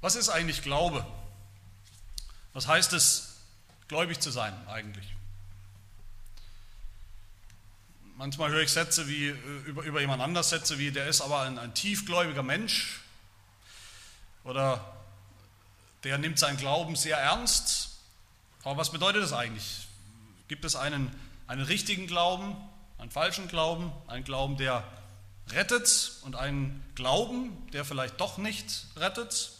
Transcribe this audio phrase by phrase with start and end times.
[0.00, 1.06] Was ist eigentlich Glaube?
[2.52, 3.36] Was heißt es,
[3.88, 5.06] gläubig zu sein eigentlich?
[8.16, 9.32] Manchmal höre ich Sätze wie äh,
[9.66, 13.00] über, über jemand anders Sätze wie, der ist aber ein, ein tiefgläubiger Mensch
[14.44, 14.94] oder
[16.04, 17.98] der nimmt seinen Glauben sehr ernst.
[18.62, 19.86] Aber was bedeutet das eigentlich?
[20.48, 21.14] Gibt es einen,
[21.46, 22.56] einen richtigen Glauben,
[22.98, 24.84] einen falschen Glauben, einen Glauben, der
[25.50, 29.52] rettet und einen Glauben, der vielleicht doch nicht rettet?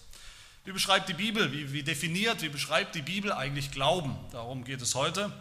[0.65, 4.17] Wie beschreibt die Bibel, wie, wie definiert, wie beschreibt die Bibel eigentlich Glauben?
[4.31, 5.33] Darum geht es heute.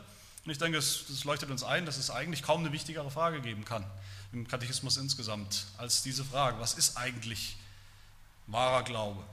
[0.46, 3.42] Und ich denke, das, das leuchtet uns ein, dass es eigentlich kaum eine wichtigere Frage
[3.42, 3.86] geben kann
[4.32, 6.60] im Katechismus insgesamt als diese Frage.
[6.60, 7.58] Was ist eigentlich
[8.48, 9.24] wahrer Glaube?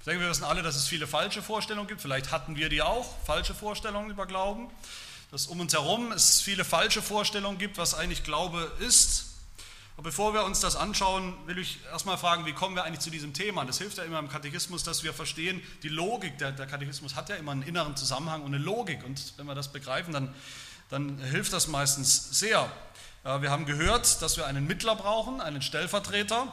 [0.00, 2.00] Ich denke, wir wissen alle, dass es viele falsche Vorstellungen gibt.
[2.00, 4.70] Vielleicht hatten wir die auch, falsche Vorstellungen über Glauben.
[5.32, 9.25] Dass um uns herum es viele falsche Vorstellungen gibt, was eigentlich Glaube ist.
[9.96, 13.08] Aber bevor wir uns das anschauen, will ich erstmal fragen, wie kommen wir eigentlich zu
[13.08, 13.62] diesem Thema?
[13.62, 17.14] Und das hilft ja immer im Katechismus, dass wir verstehen, die Logik, der, der Katechismus
[17.14, 19.02] hat ja immer einen inneren Zusammenhang und eine Logik.
[19.04, 20.34] Und wenn wir das begreifen, dann,
[20.90, 22.70] dann hilft das meistens sehr.
[23.24, 26.52] Wir haben gehört, dass wir einen Mittler brauchen, einen Stellvertreter,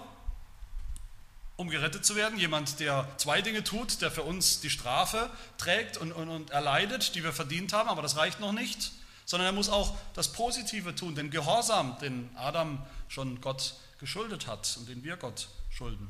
[1.58, 2.40] um gerettet zu werden.
[2.40, 7.14] Jemand, der zwei Dinge tut, der für uns die Strafe trägt und, und, und erleidet,
[7.14, 8.94] die wir verdient haben, aber das reicht noch nicht
[9.26, 14.76] sondern er muss auch das Positive tun, den Gehorsam, den Adam schon Gott geschuldet hat
[14.78, 16.10] und den wir Gott schulden.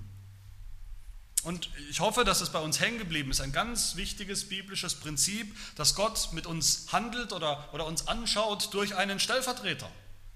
[1.44, 5.54] Und ich hoffe, dass es bei uns hängen geblieben ist, ein ganz wichtiges biblisches Prinzip,
[5.76, 9.90] dass Gott mit uns handelt oder, oder uns anschaut durch einen Stellvertreter,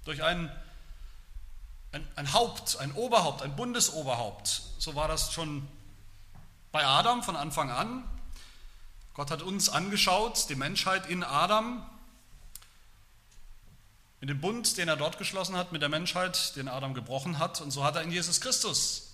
[0.04, 0.52] durch einen,
[1.92, 4.62] ein, ein Haupt, ein Oberhaupt, ein Bundesoberhaupt.
[4.78, 5.66] So war das schon
[6.72, 8.04] bei Adam von Anfang an.
[9.14, 11.88] Gott hat uns angeschaut, die Menschheit in Adam,
[14.20, 17.60] mit dem Bund, den er dort geschlossen hat mit der Menschheit, den Adam gebrochen hat.
[17.60, 19.08] Und so hat er in Jesus Christus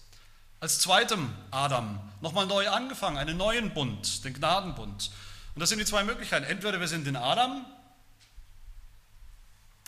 [0.60, 5.10] als zweitem Adam nochmal neu angefangen, einen neuen Bund, den Gnadenbund.
[5.54, 6.46] Und das sind die zwei Möglichkeiten.
[6.46, 7.66] Entweder wir sind in Adam,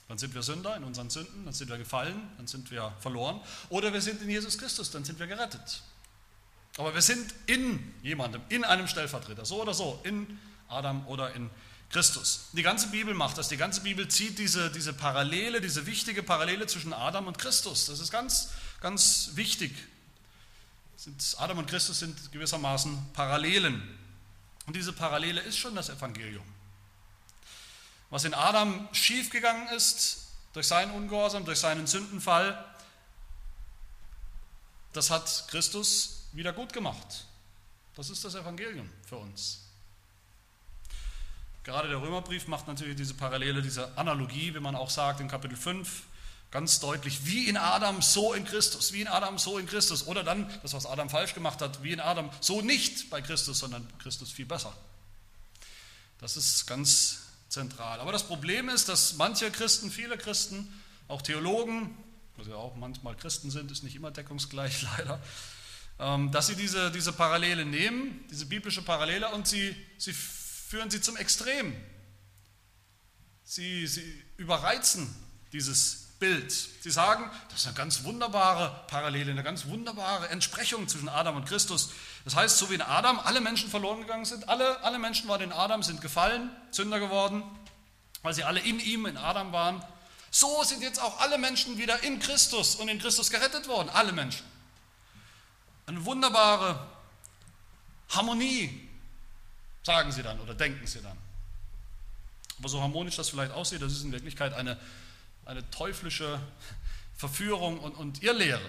[0.08, 3.40] dann sind wir Sünder in unseren Sünden, dann sind wir gefallen, dann sind wir verloren.
[3.70, 5.82] Oder wir sind in Jesus Christus, dann sind wir gerettet.
[6.78, 10.38] Aber wir sind in jemandem, in einem Stellvertreter, so oder so, in
[10.68, 11.56] Adam oder in Jesus.
[11.90, 12.46] Christus.
[12.52, 13.48] Die ganze Bibel macht das.
[13.48, 17.86] Die ganze Bibel zieht diese, diese Parallele, diese wichtige Parallele zwischen Adam und Christus.
[17.86, 19.72] Das ist ganz, ganz wichtig.
[21.38, 23.96] Adam und Christus sind gewissermaßen Parallelen.
[24.66, 26.44] Und diese Parallele ist schon das Evangelium.
[28.10, 32.64] Was in Adam schiefgegangen ist, durch seinen Ungehorsam, durch seinen Sündenfall,
[34.92, 37.26] das hat Christus wieder gut gemacht.
[37.94, 39.65] Das ist das Evangelium für uns.
[41.66, 45.56] Gerade der Römerbrief macht natürlich diese Parallele, diese Analogie, wie man auch sagt in Kapitel
[45.56, 46.04] 5,
[46.52, 50.06] ganz deutlich, wie in Adam, so in Christus, wie in Adam, so in Christus.
[50.06, 53.58] Oder dann, das, was Adam falsch gemacht hat, wie in Adam, so nicht bei Christus,
[53.58, 54.72] sondern Christus viel besser.
[56.20, 57.98] Das ist ganz zentral.
[57.98, 60.72] Aber das Problem ist, dass manche Christen, viele Christen,
[61.08, 61.98] auch Theologen,
[62.36, 65.20] was ja auch manchmal Christen sind, ist nicht immer deckungsgleich leider,
[65.98, 70.14] ähm, dass sie diese, diese Parallele nehmen, diese biblische Parallele, und sie, sie
[70.68, 71.74] führen sie zum Extrem.
[73.44, 75.14] Sie, sie überreizen
[75.52, 76.50] dieses Bild.
[76.50, 81.44] Sie sagen, das ist eine ganz wunderbare Parallele, eine ganz wunderbare Entsprechung zwischen Adam und
[81.44, 81.90] Christus.
[82.24, 85.42] Das heißt, so wie in Adam alle Menschen verloren gegangen sind, alle, alle Menschen waren
[85.42, 87.44] in Adam, sind gefallen, Sünder geworden,
[88.22, 89.84] weil sie alle in ihm, in Adam waren.
[90.30, 94.12] So sind jetzt auch alle Menschen wieder in Christus und in Christus gerettet worden, alle
[94.12, 94.44] Menschen.
[95.86, 96.84] Eine wunderbare
[98.08, 98.85] Harmonie
[99.86, 101.16] sagen sie dann oder denken sie dann.
[102.58, 104.76] Aber so harmonisch das vielleicht aussieht, das ist in Wirklichkeit eine,
[105.44, 106.40] eine teuflische
[107.16, 108.68] Verführung und, und Irrlehre.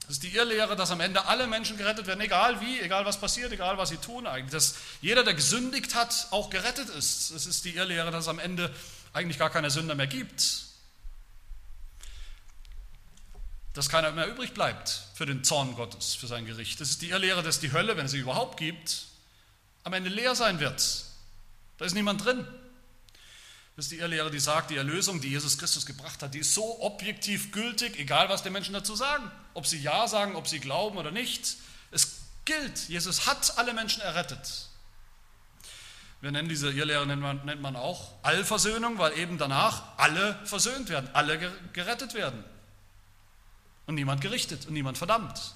[0.00, 3.20] Das ist die Irrlehre, dass am Ende alle Menschen gerettet werden, egal wie, egal was
[3.20, 4.52] passiert, egal was sie tun eigentlich.
[4.52, 7.30] Dass jeder, der gesündigt hat, auch gerettet ist.
[7.30, 8.74] Es ist die Irrlehre, dass es am Ende
[9.12, 10.64] eigentlich gar keine Sünder mehr gibt.
[13.74, 16.80] Dass keiner mehr übrig bleibt für den Zorn Gottes, für sein Gericht.
[16.80, 19.11] Das ist die Irrlehre, dass die Hölle, wenn es sie überhaupt gibt,
[19.84, 21.04] am Ende leer sein wird.
[21.78, 22.46] Da ist niemand drin.
[23.76, 26.54] Das ist die Irrlehre, die sagt, die Erlösung, die Jesus Christus gebracht hat, die ist
[26.54, 29.30] so objektiv gültig, egal was die Menschen dazu sagen.
[29.54, 31.56] Ob sie Ja sagen, ob sie glauben oder nicht.
[31.90, 34.68] Es gilt, Jesus hat alle Menschen errettet.
[36.20, 40.88] Wir nennen diese Irrlehre, nennt man, nennt man auch Allversöhnung, weil eben danach alle versöhnt
[40.88, 42.44] werden, alle gerettet werden.
[43.86, 45.54] Und niemand gerichtet und niemand verdammt.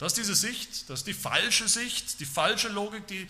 [0.00, 3.28] Das ist diese Sicht, das ist die falsche Sicht, die falsche Logik, die,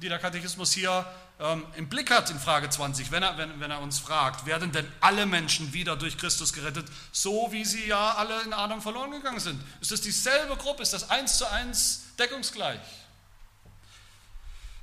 [0.00, 1.06] die der Katechismus hier
[1.38, 4.72] ähm, im Blick hat in Frage 20, wenn er, wenn, wenn er uns fragt, werden
[4.72, 9.12] denn alle Menschen wieder durch Christus gerettet, so wie sie ja alle in Adam verloren
[9.12, 9.62] gegangen sind?
[9.80, 10.82] Ist das dieselbe Gruppe?
[10.82, 12.80] Ist das eins zu eins deckungsgleich?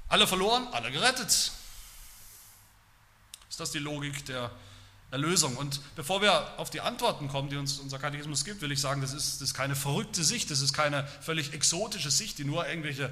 [0.07, 1.51] Alle verloren, alle gerettet.
[3.49, 4.49] Ist das die Logik der
[5.11, 5.57] Erlösung.
[5.57, 9.01] Und bevor wir auf die Antworten kommen, die uns unser Katechismus gibt, will ich sagen,
[9.01, 12.67] das ist, das ist keine verrückte Sicht, das ist keine völlig exotische Sicht, die nur
[12.67, 13.11] irgendwelche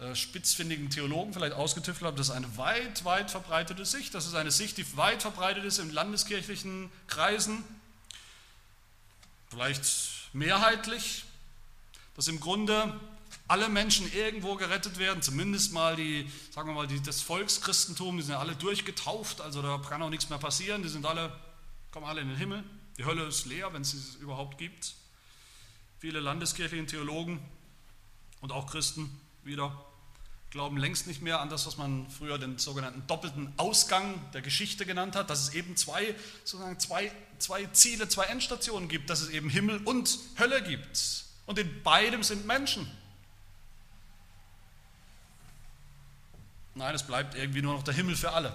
[0.00, 2.16] äh, spitzfindigen Theologen vielleicht ausgetüftelt haben.
[2.16, 4.14] Das ist eine weit, weit verbreitete Sicht.
[4.14, 7.64] Das ist eine Sicht, die weit verbreitet ist in landeskirchlichen Kreisen,
[9.48, 9.84] vielleicht
[10.32, 11.24] mehrheitlich,
[12.16, 13.00] dass im Grunde
[13.46, 18.22] alle Menschen irgendwo gerettet werden, zumindest mal die, sagen wir mal, die, das Volkschristentum, die
[18.22, 21.32] sind alle durchgetauft, also da kann auch nichts mehr passieren, die sind alle,
[21.90, 22.64] kommen alle in den Himmel.
[22.96, 24.94] Die Hölle ist leer, wenn es sie überhaupt gibt.
[25.98, 27.40] Viele landeskirchliche Theologen
[28.40, 29.10] und auch Christen
[29.42, 29.84] wieder
[30.54, 34.86] glauben längst nicht mehr an das, was man früher den sogenannten doppelten Ausgang der Geschichte
[34.86, 36.14] genannt hat, dass es eben zwei,
[36.44, 41.24] sozusagen zwei, zwei Ziele, zwei Endstationen gibt, dass es eben Himmel und Hölle gibt.
[41.46, 42.88] Und in beidem sind Menschen.
[46.74, 48.54] Nein, es bleibt irgendwie nur noch der Himmel für alle.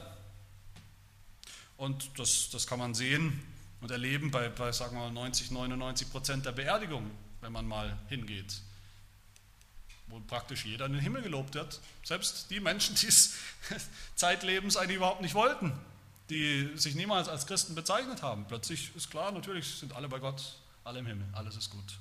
[1.77, 3.41] Und das, das kann man sehen
[3.79, 7.97] und erleben bei, bei sagen wir mal, 90, 99 Prozent der Beerdigungen, wenn man mal
[8.09, 8.61] hingeht.
[10.07, 11.79] Wo praktisch jeder in den Himmel gelobt wird.
[12.03, 13.35] Selbst die Menschen, die es
[14.15, 15.71] zeitlebens eigentlich überhaupt nicht wollten,
[16.29, 18.45] die sich niemals als Christen bezeichnet haben.
[18.47, 21.97] Plötzlich ist klar, natürlich sind alle bei Gott, alle im Himmel, alles ist gut.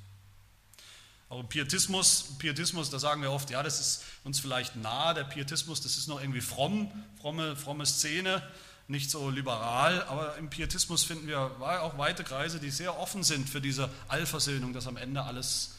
[1.31, 5.83] Im Pietismus, Pietismus, da sagen wir oft, ja, das ist uns vielleicht nah, der Pietismus,
[5.83, 6.91] das ist noch irgendwie fromm,
[7.21, 8.43] fromme, fromme Szene,
[8.87, 13.49] nicht so liberal, aber im Pietismus finden wir auch weite Kreise, die sehr offen sind
[13.49, 15.75] für diese Allversöhnung, dass am Ende alles,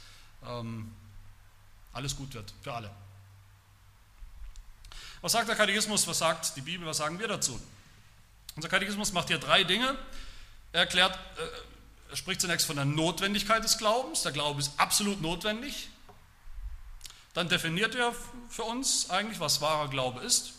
[0.45, 0.91] ähm,
[1.93, 2.91] alles gut wird, für alle.
[5.21, 7.59] Was sagt der Katechismus, was sagt die Bibel, was sagen wir dazu?
[8.55, 9.97] Unser Katechismus macht hier drei Dinge.
[10.71, 11.41] Er erklärt, äh,
[12.09, 14.23] er spricht zunächst von der Notwendigkeit des Glaubens.
[14.23, 15.89] Der Glaube ist absolut notwendig.
[17.33, 18.13] Dann definiert er
[18.49, 20.53] für uns eigentlich, was wahrer Glaube ist.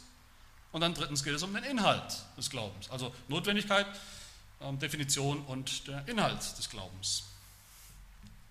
[0.70, 2.88] Und dann drittens geht es um den Inhalt des Glaubens.
[2.90, 3.86] Also Notwendigkeit,
[4.60, 7.24] ähm, Definition und der Inhalt des Glaubens.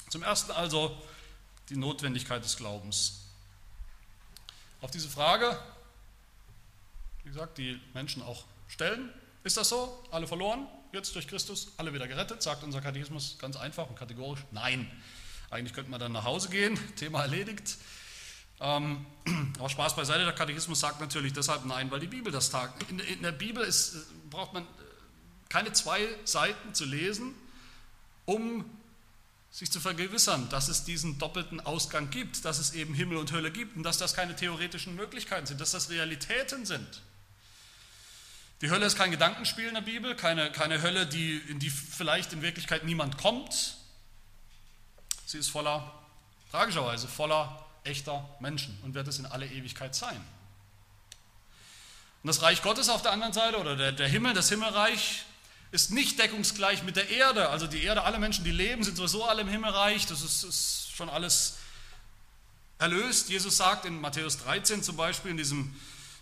[0.10, 1.02] Zum ersten also
[1.70, 3.22] die Notwendigkeit des Glaubens.
[4.82, 5.58] Auf diese Frage,
[7.24, 9.14] wie gesagt, die Menschen auch stellen,
[9.46, 10.04] ist das so?
[10.12, 10.68] Alle verloren?
[10.92, 12.42] Jetzt durch Christus alle wieder gerettet?
[12.42, 14.90] Sagt unser Katechismus ganz einfach und kategorisch, nein.
[15.50, 17.78] Eigentlich könnte man dann nach Hause gehen, Thema erledigt.
[18.60, 19.06] Ähm,
[19.60, 22.90] aber Spaß beiseite, der Katechismus sagt natürlich deshalb nein, weil die Bibel das sagt.
[22.92, 24.66] In, in der Bibel ist, braucht man
[25.50, 27.34] keine zwei Seiten zu lesen,
[28.26, 28.66] um
[29.52, 33.52] sich zu vergewissern, dass es diesen doppelten Ausgang gibt, dass es eben Himmel und Hölle
[33.52, 37.02] gibt und dass das keine theoretischen Möglichkeiten sind, dass das Realitäten sind.
[38.62, 42.34] Die Hölle ist kein Gedankenspiel in der Bibel, keine, keine Hölle, die, in die vielleicht
[42.34, 43.78] in Wirklichkeit niemand kommt.
[45.26, 45.94] Sie ist voller,
[46.52, 50.18] tragischerweise voller echter Menschen und wird es in alle Ewigkeit sein.
[52.22, 55.24] Und das Reich Gottes auf der anderen Seite oder der, der Himmel, das Himmelreich,
[55.72, 57.50] ist nicht deckungsgleich mit der Erde.
[57.50, 60.06] Also die Erde, alle Menschen, die leben, sind sowieso alle im Himmelreich.
[60.08, 61.58] Das ist, ist schon alles
[62.78, 63.30] erlöst.
[63.30, 65.80] Jesus sagt in Matthäus 13 zum Beispiel, in diesem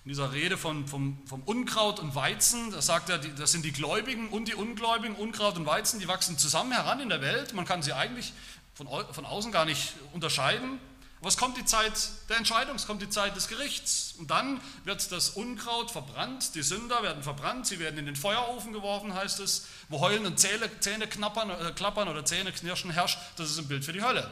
[0.07, 3.73] in dieser Rede von, vom, vom Unkraut und Weizen, da sagt er, das sind die
[3.73, 7.53] Gläubigen und die Ungläubigen, Unkraut und Weizen, die wachsen zusammen heran in der Welt.
[7.53, 8.31] Man kann sie eigentlich
[8.73, 10.79] von, von außen gar nicht unterscheiden.
[11.19, 11.91] Aber es kommt die Zeit
[12.29, 14.15] der Entscheidung, es kommt die Zeit des Gerichts.
[14.17, 18.71] Und dann wird das Unkraut verbrannt, die Sünder werden verbrannt, sie werden in den Feuerofen
[18.71, 23.19] geworfen, heißt es, wo Heulen und Zähne, Zähne knappern, äh, klappern oder Zähne knirschen herrscht.
[23.35, 24.31] Das ist ein Bild für die Hölle.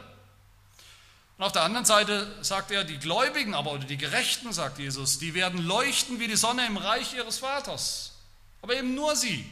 [1.37, 5.19] Und auf der anderen Seite sagt er, die Gläubigen aber oder die Gerechten, sagt Jesus,
[5.19, 8.13] die werden leuchten wie die Sonne im Reich ihres Vaters.
[8.61, 9.49] Aber eben nur sie,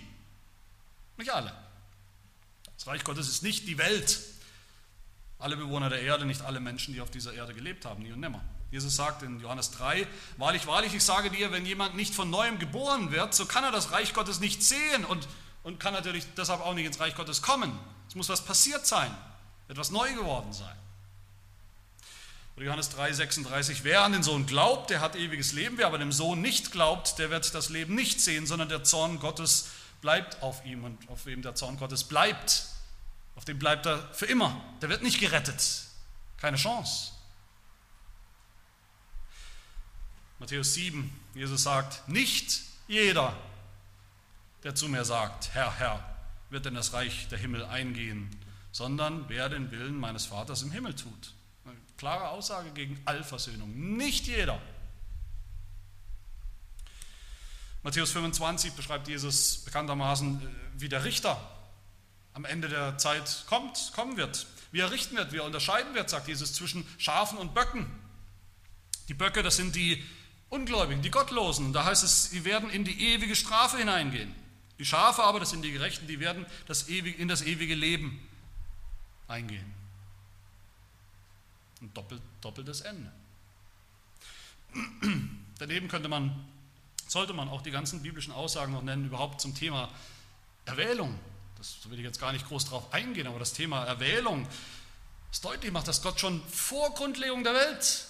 [1.17, 1.53] nicht alle.
[2.77, 4.19] Das Reich Gottes ist nicht die Welt,
[5.39, 8.21] alle Bewohner der Erde, nicht alle Menschen, die auf dieser Erde gelebt haben, nie und
[8.21, 8.41] nimmer.
[8.71, 12.59] Jesus sagt in Johannes 3, wahrlich, wahrlich, ich sage dir, wenn jemand nicht von neuem
[12.59, 15.27] geboren wird, so kann er das Reich Gottes nicht sehen und,
[15.63, 17.77] und kann natürlich deshalb auch nicht ins Reich Gottes kommen.
[18.07, 19.15] Es muss was passiert sein,
[19.67, 20.75] etwas neu geworden sein.
[22.55, 25.97] Oder Johannes 3, 36, wer an den Sohn glaubt, der hat ewiges Leben, wer aber
[25.97, 29.69] dem Sohn nicht glaubt, der wird das Leben nicht sehen, sondern der Zorn Gottes
[30.01, 32.67] bleibt auf ihm und auf wem der Zorn Gottes bleibt,
[33.35, 34.61] auf dem bleibt er für immer.
[34.81, 35.85] Der wird nicht gerettet.
[36.37, 37.13] Keine Chance.
[40.37, 43.35] Matthäus 7, Jesus sagt, nicht jeder,
[44.63, 46.17] der zu mir sagt, Herr, Herr,
[46.51, 48.29] wird in das Reich der Himmel eingehen,
[48.71, 51.33] sondern wer den Willen meines Vaters im Himmel tut
[52.03, 53.95] Klare Aussage gegen Allversöhnung.
[53.95, 54.61] Nicht jeder.
[57.81, 61.39] Matthäus 25 beschreibt Jesus bekanntermaßen, äh, wie der Richter
[62.33, 66.09] am Ende der Zeit kommt, kommen wird, wie er richten wird, wie er unterscheiden wird,
[66.09, 67.89] sagt Jesus, zwischen Schafen und Böcken.
[69.07, 70.03] Die Böcke, das sind die
[70.49, 71.71] Ungläubigen, die Gottlosen.
[71.71, 74.35] Da heißt es, sie werden in die ewige Strafe hineingehen.
[74.77, 78.27] Die Schafe aber, das sind die Gerechten, die werden das ewige, in das ewige Leben
[79.29, 79.82] eingehen.
[81.83, 83.11] Ein doppelt, doppeltes Ende.
[85.59, 86.33] Daneben könnte man,
[87.07, 89.89] sollte man auch die ganzen biblischen Aussagen noch nennen, überhaupt zum Thema
[90.63, 91.19] Erwählung.
[91.57, 94.47] Das will ich jetzt gar nicht groß drauf eingehen, aber das Thema Erwählung
[95.29, 98.05] ist deutlich macht, dass Gott schon vor Grundlegung der Welt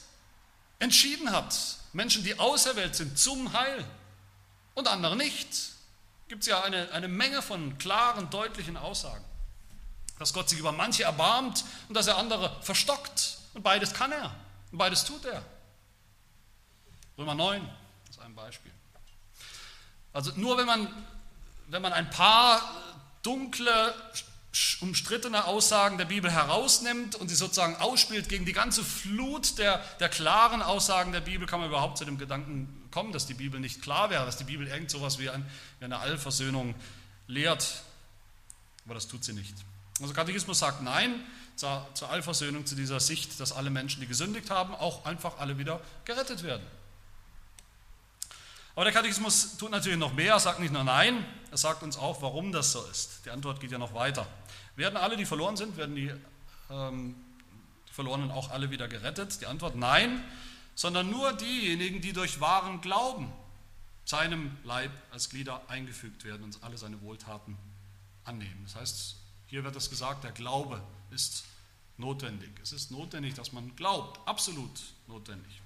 [0.78, 1.58] entschieden hat,
[1.94, 3.84] Menschen, die auserwählt sind, zum Heil
[4.76, 5.48] und andere nicht.
[6.28, 9.24] Gibt es ja eine, eine Menge von klaren, deutlichen Aussagen.
[10.20, 13.40] Dass Gott sich über manche erbarmt und dass er andere verstockt.
[13.54, 14.36] Und beides kann er.
[14.72, 15.44] Und beides tut er.
[17.18, 17.68] Römer 9
[18.10, 18.72] ist ein Beispiel.
[20.12, 20.88] Also nur wenn man,
[21.68, 22.62] wenn man ein paar
[23.22, 23.94] dunkle
[24.82, 30.10] umstrittene Aussagen der Bibel herausnimmt und sie sozusagen ausspielt gegen die ganze Flut der, der
[30.10, 33.82] klaren Aussagen der Bibel, kann man überhaupt zu dem Gedanken kommen, dass die Bibel nicht
[33.82, 35.44] klar wäre, dass die Bibel irgend sowas wie, ein,
[35.80, 36.76] wie eine Allversöhnung
[37.26, 37.82] lehrt.
[38.86, 39.56] Aber das tut sie nicht.
[40.00, 41.20] Also Katechismus sagt Nein
[41.56, 45.58] zur, zur Allversöhnung, zu dieser Sicht, dass alle Menschen, die gesündigt haben, auch einfach alle
[45.58, 46.66] wieder gerettet werden.
[48.76, 52.22] Aber der Katechismus tut natürlich noch mehr, sagt nicht nur Nein, er sagt uns auch,
[52.22, 53.22] warum das so ist.
[53.26, 54.26] Die Antwort geht ja noch weiter.
[54.76, 56.12] Werden alle, die verloren sind, werden die,
[56.72, 57.16] ähm,
[57.88, 59.40] die Verlorenen auch alle wieder gerettet?
[59.42, 60.24] Die Antwort Nein,
[60.74, 63.32] sondern nur diejenigen, die durch wahren Glauben
[64.06, 67.58] seinem Leib als Glieder eingefügt werden und alle seine Wohltaten
[68.26, 68.62] annehmen.
[68.64, 69.16] Das heißt,
[69.48, 70.82] hier wird es gesagt, der Glaube
[71.14, 71.46] ist
[71.98, 72.52] notwendig.
[72.62, 75.64] Es ist notwendig, dass man glaubt, absolut notwendig.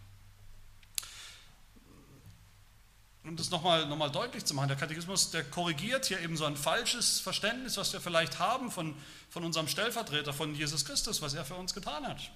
[3.28, 6.46] um das nochmal noch mal deutlich zu machen, der Katechismus, der korrigiert hier eben so
[6.46, 8.96] ein falsches Verständnis, was wir vielleicht haben von,
[9.30, 12.32] von unserem Stellvertreter, von Jesus Christus, was er für uns getan hat.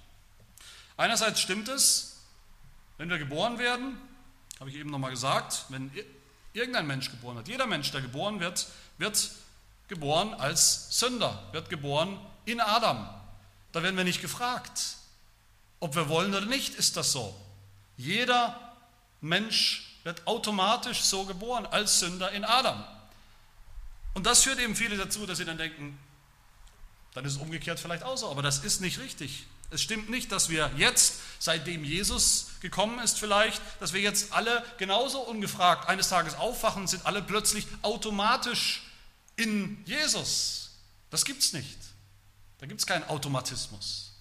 [0.96, 2.20] Einerseits stimmt es,
[2.98, 3.96] wenn wir geboren werden,
[4.60, 5.90] habe ich eben nochmal gesagt, wenn
[6.52, 8.66] irgendein Mensch geboren wird, jeder Mensch, der geboren wird,
[8.98, 9.30] wird
[9.92, 13.06] geboren als Sünder, wird geboren in Adam.
[13.72, 14.96] Da werden wir nicht gefragt,
[15.80, 17.38] ob wir wollen oder nicht, ist das so.
[17.98, 18.58] Jeder
[19.20, 22.82] Mensch wird automatisch so geboren, als Sünder in Adam.
[24.14, 25.98] Und das führt eben viele dazu, dass sie dann denken,
[27.12, 29.44] dann ist es umgekehrt vielleicht auch so, aber das ist nicht richtig.
[29.70, 34.64] Es stimmt nicht, dass wir jetzt, seitdem Jesus gekommen ist vielleicht, dass wir jetzt alle
[34.78, 38.82] genauso ungefragt eines Tages aufwachen sind alle plötzlich automatisch
[39.42, 40.70] in Jesus.
[41.10, 41.78] Das gibt es nicht.
[42.58, 44.12] Da gibt es keinen Automatismus.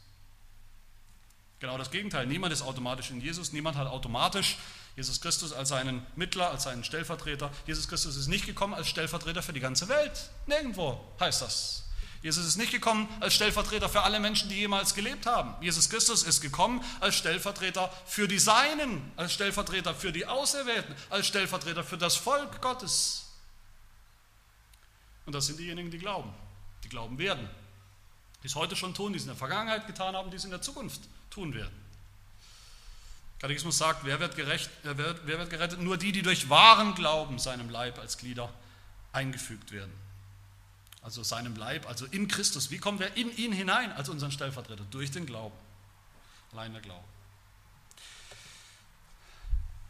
[1.60, 2.26] Genau das Gegenteil.
[2.26, 3.54] Niemand ist automatisch in Jesus.
[3.54, 4.58] Niemand hat automatisch
[4.96, 7.52] Jesus Christus als seinen Mittler, als seinen Stellvertreter.
[7.68, 10.30] Jesus Christus ist nicht gekommen als Stellvertreter für die ganze Welt.
[10.48, 11.84] Nirgendwo heißt das.
[12.24, 15.56] Jesus ist nicht gekommen als Stellvertreter für alle Menschen, die jemals gelebt haben.
[15.64, 21.28] Jesus Christus ist gekommen als Stellvertreter für die Seinen, als Stellvertreter für die Auserwählten, als
[21.28, 23.31] Stellvertreter für das Volk Gottes.
[25.26, 26.34] Und das sind diejenigen, die glauben,
[26.84, 27.48] die glauben werden,
[28.44, 30.52] die es heute schon tun, die es in der Vergangenheit getan haben, die es in
[30.52, 31.74] der Zukunft tun werden.
[33.40, 35.80] Katechismus sagt, wer wird, gerecht, wer, wird, wer wird gerettet?
[35.80, 38.54] Nur die, die durch wahren Glauben seinem Leib als Glieder
[39.14, 39.92] eingefügt werden.
[41.02, 42.70] Also seinem Leib, also in Christus.
[42.70, 44.84] Wie kommen wir in ihn hinein als unseren Stellvertreter?
[44.92, 45.56] Durch den Glauben.
[46.52, 47.04] Allein der Glaube.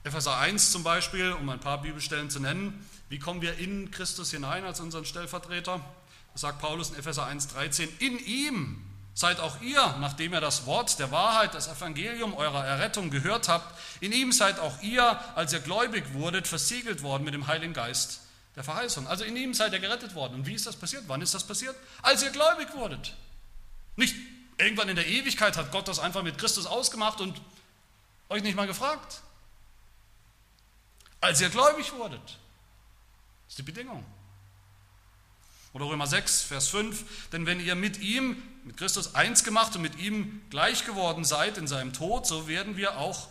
[0.03, 2.87] Epheser 1 zum Beispiel, um ein paar Bibelstellen zu nennen.
[3.11, 5.83] Wie kommen wir in Christus hinein als unseren Stellvertreter?
[6.31, 7.89] Das sagt Paulus in Epheser 1,13.
[7.99, 13.09] In ihm Seid auch ihr, nachdem ihr das Wort der Wahrheit, das Evangelium eurer Errettung
[13.09, 17.47] gehört habt, in ihm seid auch ihr, als ihr gläubig wurdet, versiegelt worden mit dem
[17.47, 18.21] Heiligen Geist
[18.55, 19.07] der Verheißung.
[19.07, 20.35] Also in ihm seid ihr gerettet worden.
[20.35, 21.03] Und wie ist das passiert?
[21.07, 21.75] Wann ist das passiert?
[22.01, 23.13] Als ihr gläubig wurdet.
[23.97, 24.15] Nicht
[24.57, 27.41] irgendwann in der Ewigkeit hat Gott das einfach mit Christus ausgemacht und
[28.29, 29.19] euch nicht mal gefragt.
[31.19, 32.39] Als ihr gläubig wurdet.
[33.51, 34.05] Das ist die Bedingung.
[35.73, 39.81] Oder Römer 6, Vers 5, denn wenn ihr mit ihm, mit Christus eins gemacht und
[39.81, 43.27] mit ihm gleich geworden seid in seinem Tod, so werden wir auch,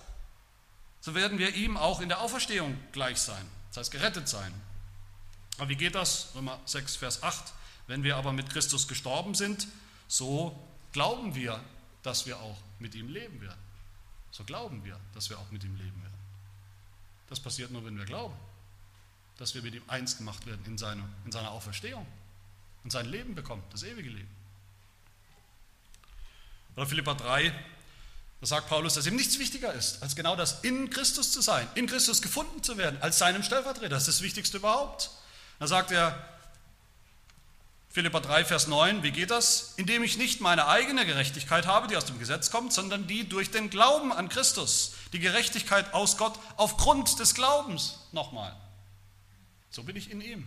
[1.00, 4.52] so werden wir ihm auch in der Auferstehung gleich sein, das heißt gerettet sein.
[5.56, 6.32] Aber wie geht das?
[6.34, 7.54] Römer 6, Vers 8,
[7.86, 9.68] wenn wir aber mit Christus gestorben sind,
[10.06, 10.54] so
[10.92, 11.64] glauben wir,
[12.02, 13.60] dass wir auch mit ihm leben werden.
[14.32, 16.18] So glauben wir, dass wir auch mit ihm leben werden.
[17.30, 18.36] Das passiert nur, wenn wir glauben,
[19.40, 22.06] dass wir mit ihm eins gemacht werden in, seine, in seiner Auferstehung
[22.84, 24.28] und sein Leben bekommt, das ewige Leben.
[26.76, 27.52] Oder Philippa 3,
[28.40, 31.66] Da sagt Paulus, dass ihm nichts wichtiger ist, als genau das in Christus zu sein,
[31.74, 33.88] in Christus gefunden zu werden, als seinem Stellvertreter.
[33.88, 35.10] Das ist das Wichtigste überhaupt.
[35.58, 36.22] Da sagt er,
[37.88, 39.72] Philippa 3, Vers 9, wie geht das?
[39.76, 43.50] Indem ich nicht meine eigene Gerechtigkeit habe, die aus dem Gesetz kommt, sondern die durch
[43.50, 44.92] den Glauben an Christus.
[45.14, 47.98] Die Gerechtigkeit aus Gott aufgrund des Glaubens.
[48.12, 48.54] Nochmal.
[49.70, 50.46] So bin ich in ihm,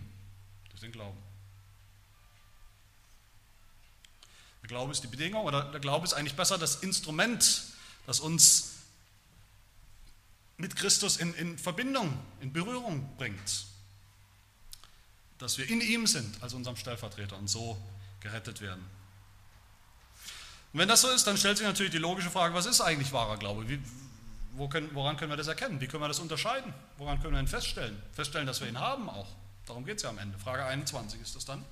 [0.70, 1.18] durch den Glauben.
[4.62, 7.64] Der Glaube ist die Bedingung oder der Glaube ist eigentlich besser das Instrument,
[8.06, 8.72] das uns
[10.56, 13.66] mit Christus in, in Verbindung, in Berührung bringt.
[15.38, 17.80] Dass wir in ihm sind als unserem Stellvertreter und so
[18.20, 18.84] gerettet werden.
[20.72, 23.12] Und wenn das so ist, dann stellt sich natürlich die logische Frage, was ist eigentlich
[23.12, 23.68] wahrer Glaube?
[23.68, 23.80] Wie,
[24.56, 25.80] wo können, woran können wir das erkennen?
[25.80, 26.72] Wie können wir das unterscheiden?
[26.96, 28.00] Woran können wir ihn feststellen?
[28.12, 29.26] Feststellen, dass wir ihn haben auch.
[29.66, 30.38] Darum geht es ja am Ende.
[30.38, 31.64] Frage 21 ist das dann.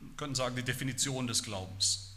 [0.00, 2.14] Wir könnten sagen, die Definition des Glaubens.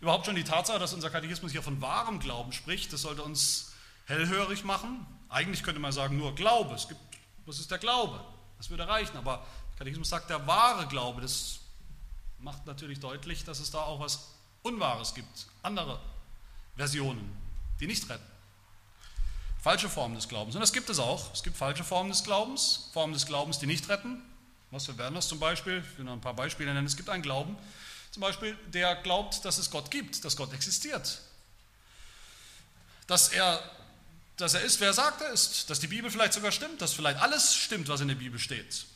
[0.00, 3.72] Überhaupt schon die Tatsache, dass unser Katechismus hier von wahrem Glauben spricht, das sollte uns
[4.06, 5.06] hellhörig machen.
[5.28, 6.74] Eigentlich könnte man sagen, nur Glaube.
[6.74, 7.00] Es gibt,
[7.46, 8.20] was ist der Glaube?
[8.58, 9.16] Das würde reichen.
[9.16, 11.60] Aber der Katechismus sagt, der wahre Glaube, das
[12.38, 14.30] macht natürlich deutlich, dass es da auch was
[14.62, 15.46] Unwahres gibt.
[15.62, 16.00] Andere
[16.76, 17.43] Versionen,
[17.84, 18.24] die nicht retten.
[19.62, 20.54] Falsche Formen des Glaubens.
[20.54, 21.32] Und das gibt es auch.
[21.32, 24.22] Es gibt falsche Formen des Glaubens, Formen des Glaubens, die nicht retten.
[24.70, 26.86] Was wir werden das zum Beispiel, ich will noch ein paar Beispiele nennen.
[26.86, 27.56] Es gibt einen Glauben,
[28.10, 31.20] zum Beispiel, der glaubt, dass es Gott gibt, dass Gott existiert.
[33.06, 33.62] Dass er,
[34.36, 35.68] dass er ist, wer er sagt, er ist.
[35.68, 38.86] Dass die Bibel vielleicht sogar stimmt, dass vielleicht alles stimmt, was in der Bibel steht.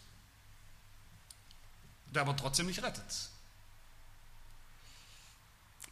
[2.15, 3.05] Der aber trotzdem nicht rettet.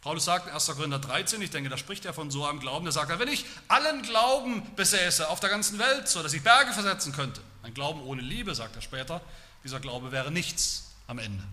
[0.07, 0.65] Paulus sagt in 1.
[0.67, 3.43] Korinther 13, ich denke, da spricht er von so einem Glauben, der sagt, wenn ich
[3.67, 8.01] allen Glauben besäße auf der ganzen Welt, so dass ich Berge versetzen könnte, ein Glauben
[8.01, 9.19] ohne Liebe, sagt er später,
[9.65, 11.43] dieser Glaube wäre nichts am Ende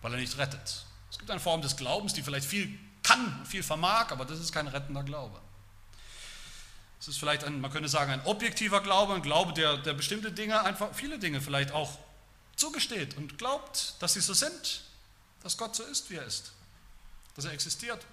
[0.00, 0.86] weil er nicht rettet.
[1.10, 4.52] Es gibt eine Form des Glaubens, die vielleicht viel kann, viel vermag, aber das ist
[4.52, 5.38] kein rettender Glaube.
[7.00, 10.32] Es ist vielleicht, ein, man könnte sagen, ein objektiver Glaube, ein Glaube, der, der bestimmte
[10.32, 11.98] Dinge, einfach viele Dinge vielleicht auch
[12.56, 14.84] zugesteht und glaubt, dass sie so sind,
[15.42, 16.52] dass Gott so ist, wie er ist,
[17.38, 18.04] dass er existiert.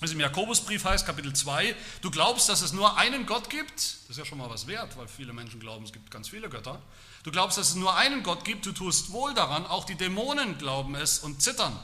[0.00, 4.08] Was im Jakobusbrief heißt, Kapitel 2, du glaubst, dass es nur einen Gott gibt, das
[4.08, 6.80] ist ja schon mal was wert, weil viele Menschen glauben, es gibt ganz viele Götter.
[7.24, 10.56] Du glaubst, dass es nur einen Gott gibt, du tust wohl daran, auch die Dämonen
[10.56, 11.78] glauben es und zittern.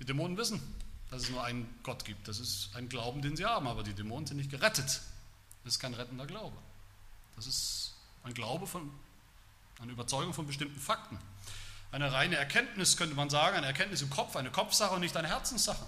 [0.00, 0.60] Die Dämonen wissen,
[1.10, 2.28] dass es nur einen Gott gibt.
[2.28, 5.00] Das ist ein Glauben, den sie haben, aber die Dämonen sind nicht gerettet.
[5.64, 6.56] Das ist kein rettender Glaube.
[7.36, 8.90] Das ist ein Glaube von,
[9.80, 11.18] eine Überzeugung von bestimmten Fakten.
[11.90, 15.28] Eine reine Erkenntnis könnte man sagen, eine Erkenntnis im Kopf, eine Kopfsache und nicht eine
[15.28, 15.86] Herzenssache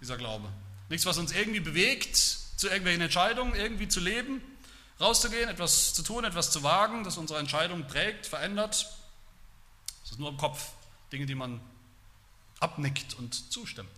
[0.00, 0.48] dieser Glaube.
[0.88, 4.40] Nichts, was uns irgendwie bewegt, zu irgendwelchen Entscheidungen irgendwie zu leben,
[5.00, 8.86] rauszugehen, etwas zu tun, etwas zu wagen, das unsere Entscheidungen prägt, verändert.
[10.04, 10.70] Es ist nur im Kopf,
[11.12, 11.60] Dinge, die man
[12.60, 13.90] abnickt und zustimmt.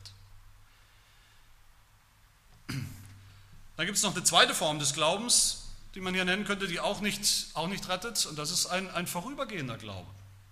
[2.68, 6.80] Dann gibt es noch eine zweite Form des Glaubens, die man hier nennen könnte, die
[6.80, 10.08] auch nicht, auch nicht rettet, und das ist ein, ein vorübergehender Glaube.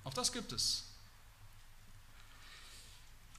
[0.07, 0.85] Auch das gibt es.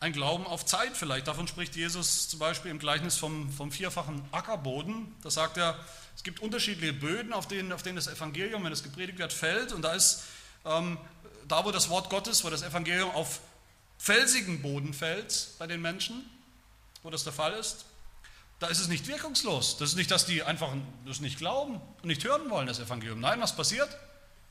[0.01, 1.27] Ein Glauben auf Zeit vielleicht.
[1.27, 5.15] Davon spricht Jesus zum Beispiel im Gleichnis vom, vom vierfachen Ackerboden.
[5.23, 5.80] Da sagt er,
[6.15, 9.71] es gibt unterschiedliche Böden, auf denen, auf denen das Evangelium, wenn es gepredigt wird, fällt.
[9.71, 10.23] Und da ist,
[10.65, 10.97] ähm,
[11.47, 13.39] da wo das Wort Gottes, wo das Evangelium auf
[13.97, 16.30] felsigen Boden fällt bei den Menschen,
[17.01, 17.86] wo das der Fall ist,
[18.60, 19.77] da ist es nicht wirkungslos.
[19.77, 20.73] Das ist nicht, dass die einfach
[21.06, 23.21] das nicht glauben und nicht hören wollen, das Evangelium.
[23.21, 23.89] Nein, was passiert?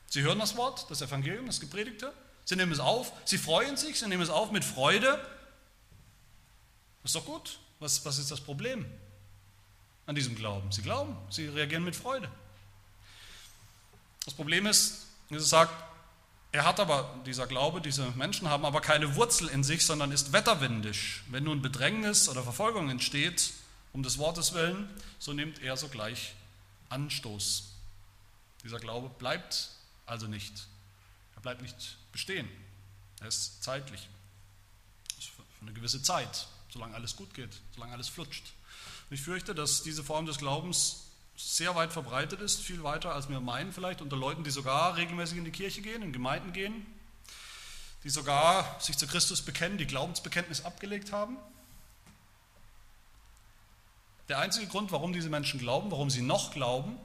[0.09, 2.13] Sie hören das Wort, das Evangelium, das Gepredigte,
[2.45, 5.19] sie nehmen es auf, sie freuen sich, sie nehmen es auf mit Freude
[7.07, 7.59] ist doch gut.
[7.79, 8.85] Was, was ist das Problem
[10.07, 10.71] an diesem Glauben?
[10.71, 12.29] Sie glauben, sie reagieren mit Freude.
[14.25, 15.71] Das Problem ist, Jesus sagt,
[16.51, 20.33] er hat aber, dieser Glaube, diese Menschen haben aber keine Wurzel in sich, sondern ist
[20.33, 21.23] wetterwindisch.
[21.29, 23.53] Wenn nun Bedrängnis oder Verfolgung entsteht,
[23.93, 26.33] um des Wortes willen, so nimmt er sogleich
[26.89, 27.71] Anstoß.
[28.63, 29.69] Dieser Glaube bleibt
[30.07, 30.67] also nicht.
[31.35, 32.49] Er bleibt nicht bestehen.
[33.21, 34.09] Er ist zeitlich.
[35.19, 38.53] Für eine gewisse Zeit solange alles gut geht, solange alles flutscht.
[39.09, 41.03] Und ich fürchte, dass diese Form des Glaubens
[41.35, 45.37] sehr weit verbreitet ist, viel weiter als wir meinen vielleicht, unter Leuten, die sogar regelmäßig
[45.37, 46.85] in die Kirche gehen, in Gemeinden gehen,
[48.03, 51.37] die sogar sich zu Christus bekennen, die Glaubensbekenntnis abgelegt haben.
[54.29, 56.97] Der einzige Grund, warum diese Menschen glauben, warum sie noch glauben,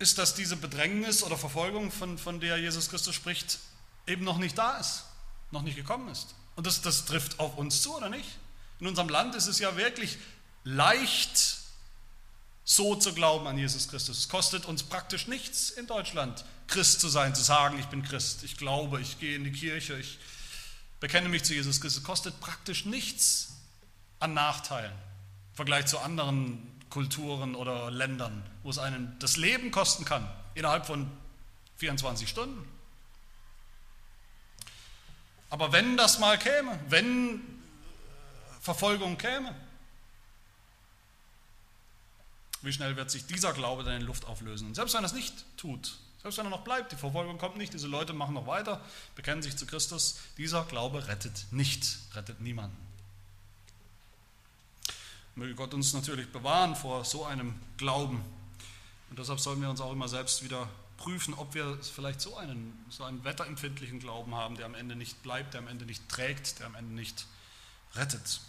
[0.00, 3.58] ist, dass diese Bedrängnis oder Verfolgung, von, von der Jesus Christus spricht,
[4.06, 5.04] eben noch nicht da ist,
[5.50, 6.34] noch nicht gekommen ist.
[6.56, 8.38] Und das, das trifft auf uns zu, oder nicht?
[8.80, 10.16] In unserem Land ist es ja wirklich
[10.64, 11.58] leicht,
[12.64, 14.18] so zu glauben an Jesus Christus.
[14.20, 18.42] Es kostet uns praktisch nichts in Deutschland, Christ zu sein, zu sagen, ich bin Christ,
[18.42, 20.18] ich glaube, ich gehe in die Kirche, ich
[20.98, 23.52] bekenne mich zu Jesus Christus, kostet praktisch nichts
[24.18, 30.04] an Nachteilen im Vergleich zu anderen Kulturen oder Ländern, wo es einen das Leben kosten
[30.04, 31.10] kann, innerhalb von
[31.76, 32.68] 24 Stunden.
[35.48, 37.40] Aber wenn das mal käme, wenn
[38.60, 39.54] Verfolgung käme,
[42.62, 44.68] wie schnell wird sich dieser Glaube dann in Luft auflösen?
[44.68, 47.56] Und selbst wenn er es nicht tut, selbst wenn er noch bleibt, die Verfolgung kommt
[47.56, 52.40] nicht, diese Leute machen noch weiter, bekennen sich zu Christus, dieser Glaube rettet nicht, rettet
[52.40, 52.89] niemanden.
[55.40, 58.22] Möge Gott uns natürlich bewahren vor so einem Glauben.
[59.08, 62.84] Und deshalb sollen wir uns auch immer selbst wieder prüfen, ob wir vielleicht so einen,
[62.90, 66.58] so einen wetterempfindlichen Glauben haben, der am Ende nicht bleibt, der am Ende nicht trägt,
[66.58, 67.24] der am Ende nicht
[67.96, 68.42] rettet.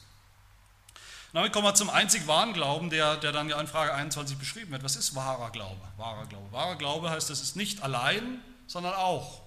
[1.31, 4.71] Damit kommen wir zum einzig wahren Glauben, der, der dann ja in Frage 21 beschrieben
[4.71, 4.83] wird.
[4.83, 5.79] Was ist wahrer Glaube?
[5.95, 6.51] Wahrer Glaube.
[6.51, 9.39] Wahrer Glaube heißt, es ist nicht allein, sondern auch.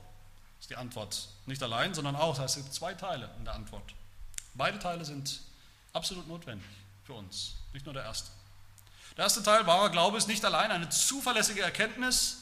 [0.57, 1.29] Das ist die Antwort.
[1.45, 2.37] Nicht allein, sondern auch.
[2.37, 3.93] Das heißt, es gibt zwei Teile in der Antwort.
[4.55, 5.43] Beide Teile sind
[5.93, 6.65] absolut notwendig
[7.05, 8.31] für uns, nicht nur der erste.
[9.17, 12.39] Der erste Teil, wahrer Glaube, ist nicht allein eine zuverlässige Erkenntnis,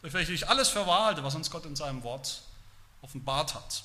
[0.00, 2.42] durch welche ich alles halte, was uns Gott in seinem Wort
[3.02, 3.84] offenbart hat.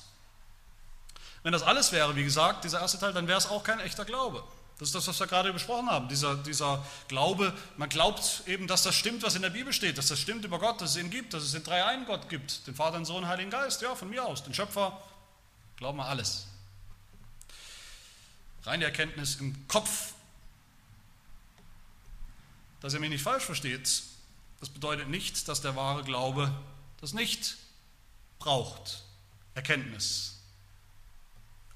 [1.42, 4.04] Wenn das alles wäre, wie gesagt, dieser erste Teil, dann wäre es auch kein echter
[4.04, 4.42] Glaube.
[4.78, 6.08] Das ist das, was wir gerade besprochen haben.
[6.08, 10.08] Dieser, dieser Glaube, man glaubt eben, dass das stimmt, was in der Bibel steht, dass
[10.08, 12.74] das stimmt über Gott, dass es ihn gibt, dass es den dreieinen Gott gibt, den
[12.74, 15.00] Vater, den Sohn, den Heiligen Geist, ja, von mir aus, den Schöpfer,
[15.76, 16.46] glauben wir alles.
[18.66, 20.12] Reine Erkenntnis im Kopf.
[22.80, 24.02] Dass ihr mich nicht falsch versteht,
[24.60, 26.52] das bedeutet nicht, dass der wahre Glaube
[27.00, 27.56] das nicht
[28.38, 29.04] braucht.
[29.54, 30.40] Erkenntnis.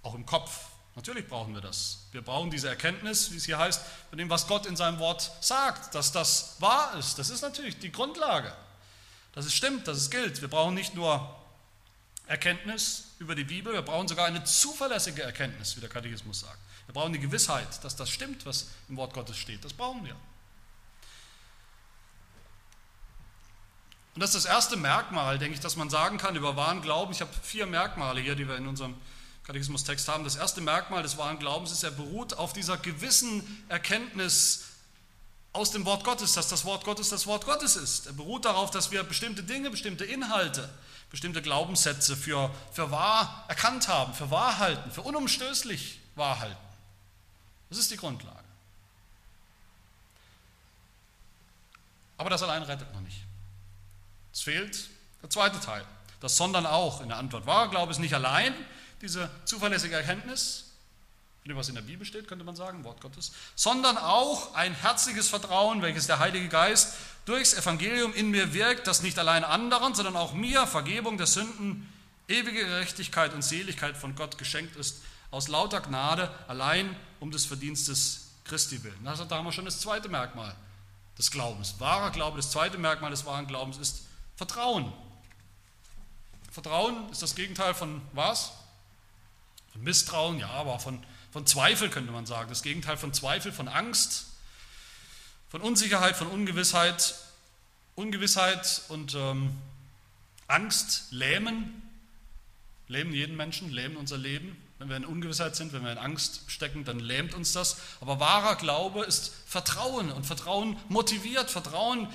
[0.02, 2.00] Auch im Kopf Natürlich brauchen wir das.
[2.12, 5.30] Wir brauchen diese Erkenntnis, wie es hier heißt, von dem, was Gott in seinem Wort
[5.40, 7.18] sagt, dass das wahr ist.
[7.18, 8.52] Das ist natürlich die Grundlage,
[9.32, 10.40] dass es stimmt, dass es gilt.
[10.40, 11.34] Wir brauchen nicht nur
[12.26, 16.58] Erkenntnis über die Bibel, wir brauchen sogar eine zuverlässige Erkenntnis, wie der Katechismus sagt.
[16.90, 19.64] Wir brauchen die Gewissheit, dass das stimmt, was im Wort Gottes steht.
[19.64, 20.16] Das brauchen wir.
[24.16, 27.12] Und das ist das erste Merkmal, denke ich, dass man sagen kann über wahren Glauben.
[27.12, 28.96] Ich habe vier Merkmale hier, die wir in unserem
[29.44, 30.24] Katechismus-Text haben.
[30.24, 34.64] Das erste Merkmal des wahren Glaubens ist, er beruht auf dieser gewissen Erkenntnis
[35.52, 38.08] aus dem Wort Gottes, dass das Wort Gottes das Wort Gottes ist.
[38.08, 40.68] Er beruht darauf, dass wir bestimmte Dinge, bestimmte Inhalte,
[41.08, 46.69] bestimmte Glaubenssätze für, für wahr erkannt haben, für wahr halten, für unumstößlich wahr halten.
[47.70, 48.36] Das ist die Grundlage.
[52.18, 53.24] Aber das allein rettet noch nicht.
[54.32, 54.90] Es fehlt
[55.22, 55.86] der zweite Teil.
[56.20, 57.46] Das sondern auch in der Antwort.
[57.46, 58.54] Wahrer Glaube ist nicht allein,
[59.00, 60.66] diese zuverlässige Erkenntnis,
[61.40, 64.74] von dem, was in der Bibel steht, könnte man sagen, Wort Gottes, sondern auch ein
[64.74, 69.94] herzliches Vertrauen, welches der Heilige Geist durchs Evangelium in mir wirkt, das nicht allein anderen,
[69.94, 71.90] sondern auch mir Vergebung der Sünden,
[72.28, 78.30] ewige Gerechtigkeit und Seligkeit von Gott geschenkt ist, aus lauter Gnade, allein um des Verdienstes
[78.44, 79.04] Christi willen.
[79.04, 80.54] Da haben wir schon das zweite Merkmal
[81.16, 81.76] des Glaubens.
[81.78, 84.06] Wahrer Glaube, das zweite Merkmal des wahren Glaubens ist
[84.36, 84.92] Vertrauen.
[86.50, 88.52] Vertrauen ist das Gegenteil von was?
[89.72, 92.48] Von Misstrauen, ja, aber von, von Zweifel könnte man sagen.
[92.48, 94.26] Das Gegenteil von Zweifel, von Angst,
[95.48, 97.14] von Unsicherheit, von Ungewissheit.
[97.96, 99.54] Ungewissheit und ähm,
[100.46, 101.82] Angst lähmen,
[102.88, 104.56] lähmen jeden Menschen, lähmen unser Leben.
[104.80, 107.76] Wenn wir in Ungewissheit sind, wenn wir in Angst stecken, dann lähmt uns das.
[108.00, 111.50] Aber wahrer Glaube ist Vertrauen und Vertrauen motiviert.
[111.50, 112.06] Vertrauen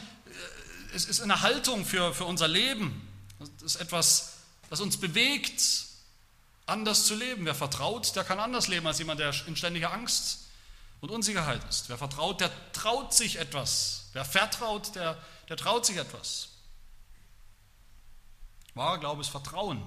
[0.91, 3.07] äh, ist, ist eine Haltung für, für unser Leben.
[3.37, 4.37] Das ist etwas,
[4.71, 5.61] das uns bewegt,
[6.65, 7.45] anders zu leben.
[7.45, 10.47] Wer vertraut, der kann anders leben als jemand, der in ständiger Angst
[11.01, 11.87] und Unsicherheit ist.
[11.89, 14.09] Wer vertraut, der traut sich etwas.
[14.13, 16.47] Wer vertraut, der, der traut sich etwas.
[18.73, 19.85] Wahrer Glaube ist Vertrauen.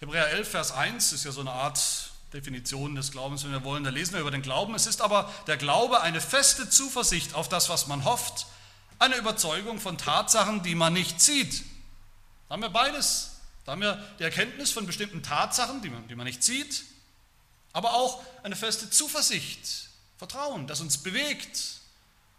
[0.00, 3.84] Hebräer 11, Vers 1 ist ja so eine Art Definition des Glaubens, wenn wir wollen.
[3.84, 4.74] Da lesen wir über den Glauben.
[4.74, 8.46] Es ist aber der Glaube eine feste Zuversicht auf das, was man hofft,
[8.98, 11.62] eine Überzeugung von Tatsachen, die man nicht sieht.
[12.48, 16.14] Da haben wir beides da haben wir die Erkenntnis von bestimmten Tatsachen, die man, die
[16.14, 16.84] man nicht sieht,
[17.72, 21.75] aber auch eine feste Zuversicht, Vertrauen, das uns bewegt.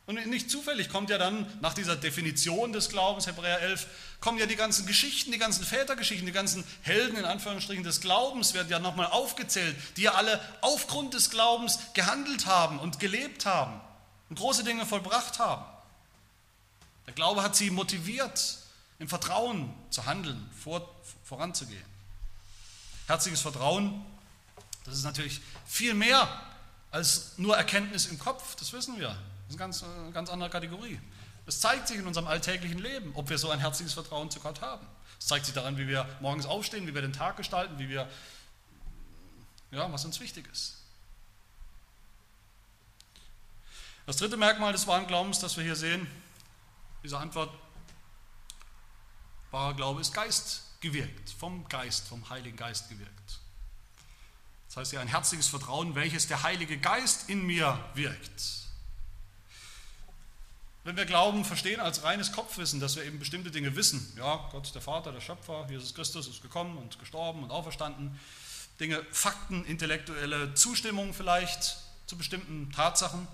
[0.08, 3.88] Und nicht zufällig kommt ja dann nach dieser Definition des Glaubens, Hebräer 11,
[4.22, 8.54] kommen ja die ganzen Geschichten, die ganzen Vätergeschichten, die ganzen Helden in Anführungsstrichen des Glaubens
[8.54, 13.82] werden ja nochmal aufgezählt, die ja alle aufgrund des Glaubens gehandelt haben und gelebt haben
[14.30, 15.66] und große Dinge vollbracht haben.
[17.06, 18.60] Der Glaube hat sie motiviert,
[19.00, 20.90] im Vertrauen zu handeln, vor,
[21.26, 21.86] voranzugehen.
[23.08, 24.06] Herzliches Vertrauen,
[24.86, 26.30] das ist natürlich viel mehr
[26.92, 29.18] als nur Erkenntnis im Kopf, das wissen wir.
[29.48, 31.00] Das ist eine ganz, eine ganz andere Kategorie.
[31.46, 34.62] Es zeigt sich in unserem alltäglichen Leben, ob wir so ein herzliches Vertrauen zu Gott
[34.62, 34.86] haben.
[35.18, 38.10] Es zeigt sich daran, wie wir morgens aufstehen, wie wir den Tag gestalten, wie wir
[39.72, 40.76] ja, was uns wichtig ist.
[44.06, 46.08] Das dritte Merkmal des wahren Glaubens, das wir hier sehen,
[47.04, 47.54] diese Antwort,
[49.52, 53.40] wahrer Glaube ist Geist gewirkt, vom Geist, vom Heiligen Geist gewirkt.
[54.68, 58.57] Das heißt ja ein herzliches Vertrauen, welches der Heilige Geist in mir wirkt.
[60.88, 64.74] Wenn wir Glauben verstehen als reines Kopfwissen, dass wir eben bestimmte Dinge wissen, ja, Gott
[64.74, 68.18] der Vater, der Schöpfer, Jesus Christus ist gekommen und gestorben und auferstanden,
[68.80, 73.28] Dinge, Fakten, intellektuelle Zustimmung vielleicht zu bestimmten Tatsachen,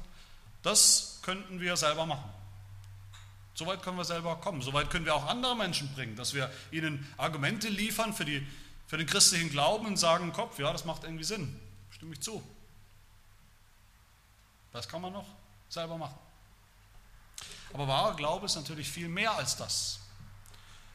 [0.63, 2.27] das könnten wir selber machen.
[3.53, 4.63] Soweit können wir selber kommen.
[4.63, 8.47] Soweit können wir auch andere Menschen bringen, dass wir ihnen Argumente liefern für, die,
[8.87, 11.59] für den christlichen Glauben und sagen Kopf, ja, das macht irgendwie Sinn,
[11.91, 12.41] stimme ich zu.
[14.71, 15.27] Das kann man noch
[15.69, 16.17] selber machen.
[17.73, 19.99] Aber wahrer Glaube ist natürlich viel mehr als das.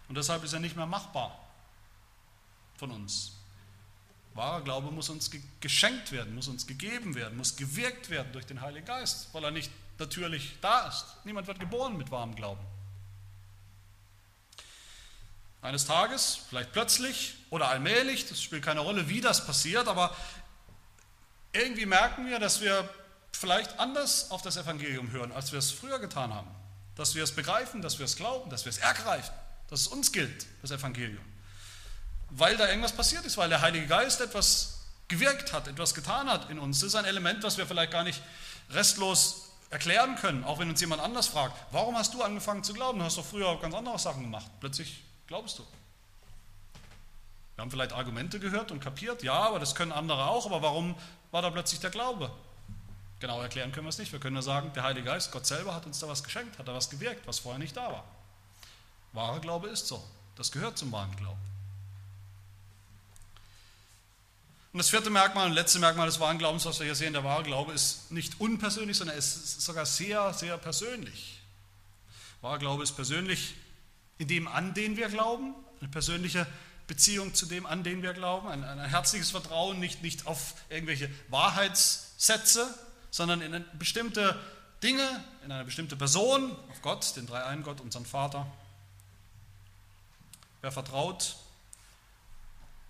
[0.08, 1.36] Und deshalb ist er nicht mehr machbar
[2.76, 3.32] von uns.
[4.34, 8.60] Wahrer Glaube muss uns geschenkt werden, muss uns gegeben werden, muss gewirkt werden durch den
[8.60, 11.04] Heiligen Geist, weil er nicht natürlich da ist.
[11.24, 12.64] Niemand wird geboren mit wahrem Glauben.
[15.60, 20.16] Eines Tages, vielleicht plötzlich oder allmählich, das spielt keine Rolle, wie das passiert, aber
[21.52, 22.88] irgendwie merken wir, dass wir
[23.32, 26.48] vielleicht anders auf das Evangelium hören, als wir es früher getan haben
[26.98, 29.32] dass wir es begreifen, dass wir es glauben, dass wir es ergreifen,
[29.70, 31.24] dass es uns gilt, das Evangelium.
[32.30, 36.50] Weil da irgendwas passiert ist, weil der Heilige Geist etwas gewirkt hat, etwas getan hat
[36.50, 36.80] in uns.
[36.80, 38.20] Das ist ein Element, was wir vielleicht gar nicht
[38.70, 42.98] restlos erklären können, auch wenn uns jemand anders fragt, warum hast du angefangen zu glauben?
[42.98, 44.50] Du hast doch früher ganz andere Sachen gemacht.
[44.58, 45.66] Plötzlich glaubst du.
[47.54, 50.96] Wir haben vielleicht Argumente gehört und kapiert, ja, aber das können andere auch, aber warum
[51.30, 52.32] war da plötzlich der Glaube?
[53.20, 54.12] Genau erklären können wir es nicht.
[54.12, 56.68] Wir können nur sagen, der Heilige Geist, Gott selber hat uns da was geschenkt, hat
[56.68, 58.04] da was gewirkt, was vorher nicht da war.
[59.12, 60.02] Wahrer Glaube ist so.
[60.36, 61.40] Das gehört zum wahren Glauben.
[64.72, 67.24] Und das vierte Merkmal und letzte Merkmal des wahren Glaubens, was wir hier sehen, der
[67.24, 71.40] wahre Glaube ist nicht unpersönlich, sondern er ist sogar sehr, sehr persönlich.
[72.42, 73.54] Wahrer Glaube ist persönlich
[74.18, 76.46] in dem, an den wir glauben, eine persönliche
[76.86, 81.10] Beziehung zu dem, an den wir glauben, ein, ein herzliches Vertrauen, nicht, nicht auf irgendwelche
[81.28, 82.72] Wahrheitssätze,
[83.10, 84.38] sondern in bestimmte
[84.82, 88.46] Dinge, in eine bestimmte Person, auf Gott, den dreieinen Gott, unseren Vater.
[90.60, 91.36] Wer vertraut,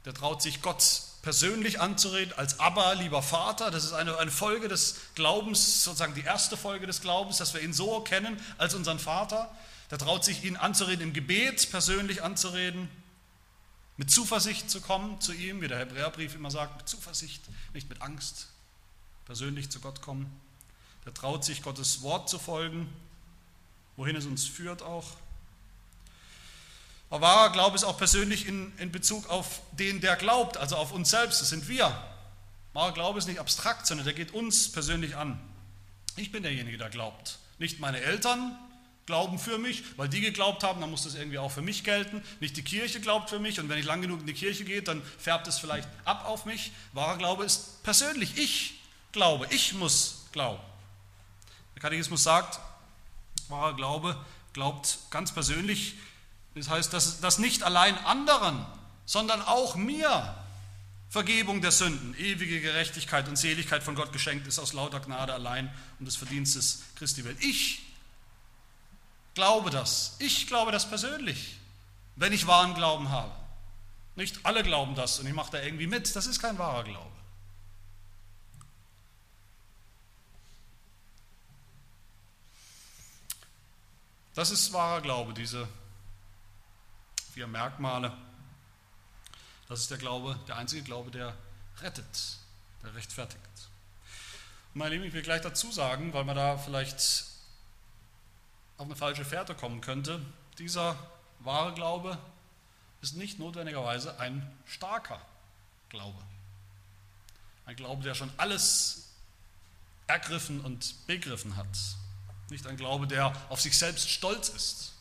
[0.04, 3.70] der traut sich Gott persönlich anzureden, als Abba, lieber Vater.
[3.70, 7.60] Das ist eine, eine Folge des Glaubens, sozusagen die erste Folge des Glaubens, dass wir
[7.60, 9.54] ihn so kennen als unseren Vater.
[9.90, 12.88] Der traut sich, ihn anzureden, im Gebet persönlich anzureden,
[13.96, 17.42] mit Zuversicht zu kommen zu ihm, wie der Hebräerbrief immer sagt, mit Zuversicht,
[17.74, 18.48] nicht mit Angst,
[19.28, 20.26] persönlich zu Gott kommen.
[21.04, 22.88] Der traut sich, Gottes Wort zu folgen,
[23.96, 25.06] wohin es uns führt auch.
[27.10, 30.92] Aber wahrer Glaube ist auch persönlich in, in Bezug auf den, der glaubt, also auf
[30.92, 31.94] uns selbst, das sind wir.
[32.72, 35.38] Wahrer Glaube ist nicht abstrakt, sondern der geht uns persönlich an.
[36.16, 37.38] Ich bin derjenige, der glaubt.
[37.58, 38.58] Nicht meine Eltern
[39.04, 42.22] glauben für mich, weil die geglaubt haben, dann muss das irgendwie auch für mich gelten.
[42.40, 44.82] Nicht die Kirche glaubt für mich und wenn ich lang genug in die Kirche gehe,
[44.82, 46.72] dann färbt es vielleicht ab auf mich.
[46.94, 48.38] Wahrer Glaube ist persönlich.
[48.38, 48.77] Ich
[49.12, 49.46] glaube.
[49.50, 50.62] Ich muss glauben.
[51.74, 52.60] Der Katechismus sagt,
[53.48, 54.16] wahrer Glaube
[54.52, 55.94] glaubt ganz persönlich,
[56.54, 58.66] das heißt, dass, dass nicht allein anderen,
[59.06, 60.34] sondern auch mir
[61.10, 65.72] Vergebung der Sünden, ewige Gerechtigkeit und Seligkeit von Gott geschenkt ist aus lauter Gnade allein
[65.98, 67.38] um des Verdienstes Christi willen.
[67.40, 67.82] Ich
[69.34, 70.16] glaube das.
[70.18, 71.56] Ich glaube das persönlich,
[72.16, 73.32] wenn ich wahren Glauben habe.
[74.16, 76.14] Nicht alle glauben das und ich mache da irgendwie mit.
[76.14, 77.17] Das ist kein wahrer Glaube.
[84.34, 85.68] Das ist wahrer Glaube, diese
[87.32, 88.16] vier Merkmale.
[89.68, 91.36] Das ist der Glaube, der einzige Glaube, der
[91.80, 92.38] rettet,
[92.82, 93.38] der rechtfertigt.
[94.74, 97.24] Und meine Lieben, ich will gleich dazu sagen, weil man da vielleicht
[98.76, 100.20] auf eine falsche Fährte kommen könnte,
[100.58, 100.96] dieser
[101.40, 102.18] wahre Glaube
[103.00, 105.20] ist nicht notwendigerweise ein starker
[105.88, 106.22] Glaube.
[107.66, 109.10] Ein Glaube, der schon alles
[110.06, 111.66] ergriffen und begriffen hat.
[112.50, 114.92] Nicht ein Glaube, der auf sich selbst stolz ist.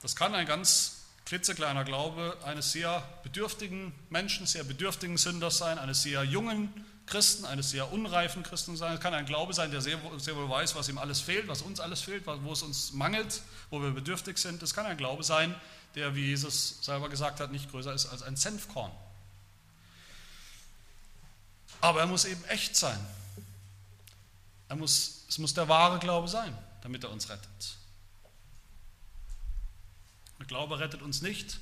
[0.00, 6.02] Das kann ein ganz klitzekleiner Glaube eines sehr bedürftigen Menschen, sehr bedürftigen Sünders sein, eines
[6.02, 6.72] sehr jungen
[7.04, 8.94] Christen, eines sehr unreifen Christen sein.
[8.94, 11.62] Es kann ein Glaube sein, der sehr, sehr wohl weiß, was ihm alles fehlt, was
[11.62, 14.62] uns alles fehlt, wo es uns mangelt, wo wir bedürftig sind.
[14.62, 15.54] Es kann ein Glaube sein,
[15.94, 18.92] der, wie Jesus selber gesagt hat, nicht größer ist als ein Senfkorn.
[21.80, 22.98] Aber er muss eben echt sein.
[24.68, 27.76] Er muss, es muss der wahre Glaube sein, damit er uns rettet.
[30.38, 31.60] Der Glaube rettet uns nicht,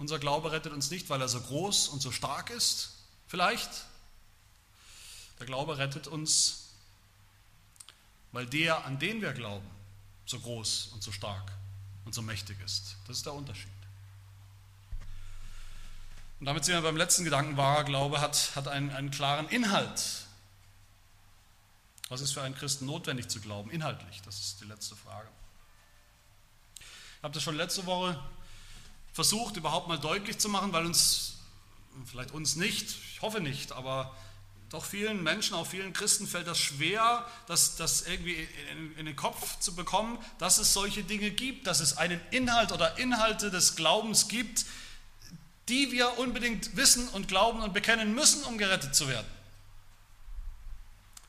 [0.00, 2.94] Unser Glaube rettet uns nicht, weil er so groß und so stark ist,
[3.26, 3.84] vielleicht.
[5.38, 6.70] Der Glaube rettet uns,
[8.32, 9.68] weil der, an den wir glauben,
[10.24, 11.52] so groß und so stark
[12.06, 12.96] und so mächtig ist.
[13.06, 13.68] Das ist der Unterschied.
[16.38, 20.24] Und damit sind wir beim letzten Gedanken, wahrer Glaube hat, hat einen, einen klaren Inhalt.
[22.10, 23.70] Was ist für einen Christen notwendig zu glauben?
[23.70, 25.28] Inhaltlich, das ist die letzte Frage.
[26.80, 28.20] Ich habe das schon letzte Woche
[29.12, 31.36] versucht, überhaupt mal deutlich zu machen, weil uns,
[32.04, 34.16] vielleicht uns nicht, ich hoffe nicht, aber
[34.70, 39.16] doch vielen Menschen, auch vielen Christen fällt das schwer, das, das irgendwie in, in, den
[39.16, 43.76] Kopf zu bekommen, dass es solche Dinge gibt, dass es einen Inhalt oder Inhalte des
[43.76, 44.64] Glaubens gibt,
[45.68, 49.26] die wir unbedingt wissen und glauben und bekennen müssen, um gerettet zu werden.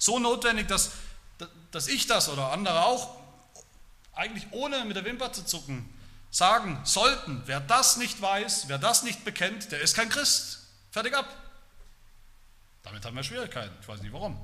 [0.02, 0.94] So notwendig, dass,
[1.70, 3.18] dass ich das oder andere auch
[4.14, 5.88] eigentlich ohne mit der Wimper zu zucken
[6.32, 10.66] sagen sollten, wer das nicht weiß, wer das nicht bekennt, der ist kein Christ.
[10.90, 11.28] Fertig ab.
[12.82, 13.76] Damit haben wir Schwierigkeiten.
[13.80, 14.42] Ich weiß nicht warum.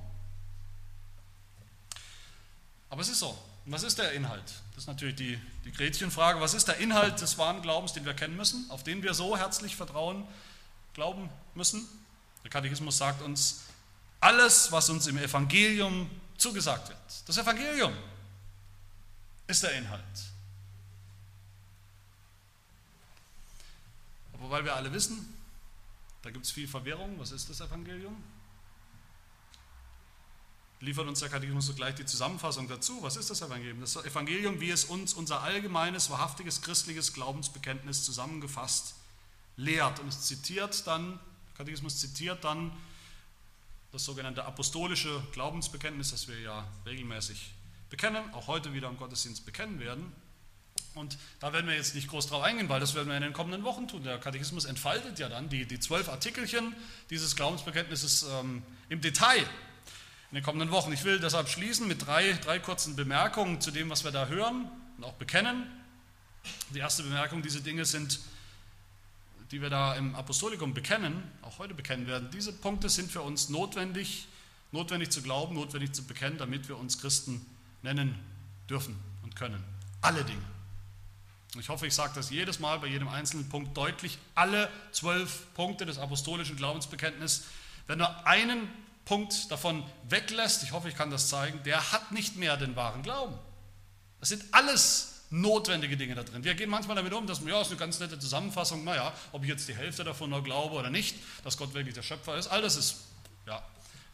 [2.92, 3.36] Aber es ist so.
[3.66, 4.44] Und was ist der Inhalt?
[4.76, 6.40] Das ist natürlich die, die Gretchenfrage.
[6.40, 9.36] Was ist der Inhalt des wahren Glaubens, den wir kennen müssen, auf den wir so
[9.36, 10.28] herzlich vertrauen,
[10.94, 11.90] glauben müssen?
[12.44, 13.64] Der Katechismus sagt uns,
[14.20, 17.00] alles, was uns im Evangelium zugesagt wird.
[17.26, 17.94] Das Evangelium
[19.48, 20.04] ist der Inhalt.
[24.34, 25.34] Aber weil wir alle wissen,
[26.22, 28.22] da gibt es viel Verwirrung, was ist das Evangelium?
[30.80, 33.02] Liefert uns der Katechismus sogleich die Zusammenfassung dazu.
[33.02, 33.82] Was ist das Evangelium?
[33.82, 38.94] Das Evangelium, wie es uns unser allgemeines, wahrhaftiges christliches Glaubensbekenntnis zusammengefasst
[39.56, 40.00] lehrt.
[40.00, 42.72] Und es zitiert dann, der Katechismus zitiert dann
[43.92, 47.52] das sogenannte apostolische Glaubensbekenntnis, das wir ja regelmäßig
[47.90, 50.12] bekennen, auch heute wieder im Gottesdienst bekennen werden.
[50.96, 53.34] Und da werden wir jetzt nicht groß drauf eingehen, weil das werden wir in den
[53.34, 54.04] kommenden Wochen tun.
[54.04, 56.76] Der Katechismus entfaltet ja dann die, die zwölf Artikelchen
[57.10, 59.46] dieses Glaubensbekenntnisses ähm, im Detail
[60.32, 60.92] in den kommenden Wochen.
[60.92, 64.70] Ich will deshalb schließen mit drei, drei kurzen Bemerkungen zu dem, was wir da hören
[64.98, 65.64] und auch bekennen.
[66.74, 68.20] Die erste Bemerkung, diese Dinge sind,
[69.52, 73.50] die wir da im Apostolikum bekennen, auch heute bekennen werden, diese Punkte sind für uns
[73.50, 74.28] notwendig,
[74.72, 77.46] notwendig zu glauben, notwendig zu bekennen, damit wir uns Christen
[77.82, 78.18] nennen
[78.70, 79.64] dürfen und können.
[80.02, 80.42] Alle Dinge.
[81.58, 84.18] Ich hoffe, ich sage das jedes Mal bei jedem einzelnen Punkt deutlich.
[84.36, 87.46] Alle zwölf Punkte des apostolischen Glaubensbekenntnisses.
[87.88, 88.68] Wer nur einen
[89.06, 93.02] Punkt davon weglässt, ich hoffe, ich kann das zeigen, der hat nicht mehr den wahren
[93.02, 93.36] Glauben.
[94.20, 96.44] Das sind alles notwendige Dinge da drin.
[96.44, 99.50] Wir gehen manchmal damit um, dass ja, ist eine ganz nette Zusammenfassung, naja, ob ich
[99.50, 102.62] jetzt die Hälfte davon noch glaube oder nicht, dass Gott wirklich der Schöpfer ist, all
[102.62, 102.96] das ist,
[103.46, 103.62] ja,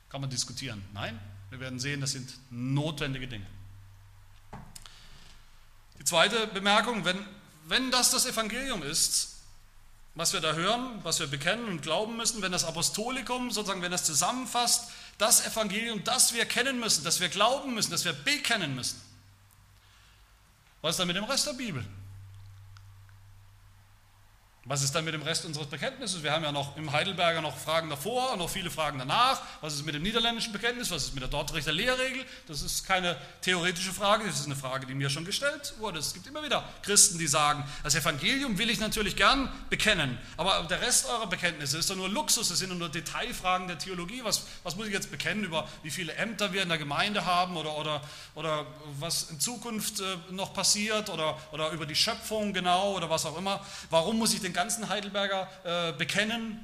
[0.10, 0.84] kann man diskutieren.
[0.94, 3.46] Nein, wir werden sehen, das sind notwendige Dinge.
[6.00, 7.18] Die zweite Bemerkung, wenn,
[7.66, 9.30] wenn das das Evangelium ist,
[10.16, 13.92] was wir da hören, was wir bekennen und glauben müssen, wenn das Apostolikum, sozusagen, wenn
[13.92, 18.76] das zusammenfasst, das Evangelium, das wir kennen müssen, das wir glauben müssen, das wir bekennen
[18.76, 19.00] müssen.
[20.84, 21.82] Was ist dann mit dem Rest der Bibel?
[24.66, 26.24] Was ist dann mit dem Rest unseres Bekenntnisses?
[26.24, 29.42] Wir haben ja noch im Heidelberger noch Fragen davor und noch viele Fragen danach.
[29.60, 30.90] Was ist mit dem niederländischen Bekenntnis?
[30.90, 32.24] Was ist mit der Dortrechter Lehrregel?
[32.48, 36.00] Das ist keine theoretische Frage, das ist eine Frage, die mir schon gestellt wurde.
[36.00, 40.66] Es gibt immer wieder Christen, die sagen, das Evangelium will ich natürlich gern bekennen, aber
[40.70, 44.22] der Rest eurer Bekenntnisse ist doch nur Luxus, es sind nur Detailfragen der Theologie.
[44.24, 47.58] Was, was muss ich jetzt bekennen über wie viele Ämter wir in der Gemeinde haben
[47.58, 48.02] oder, oder,
[48.34, 48.66] oder
[48.98, 53.38] was in Zukunft äh, noch passiert oder, oder über die Schöpfung genau oder was auch
[53.38, 53.60] immer?
[53.90, 56.64] Warum muss ich den den ganzen Heidelberger äh, bekennen,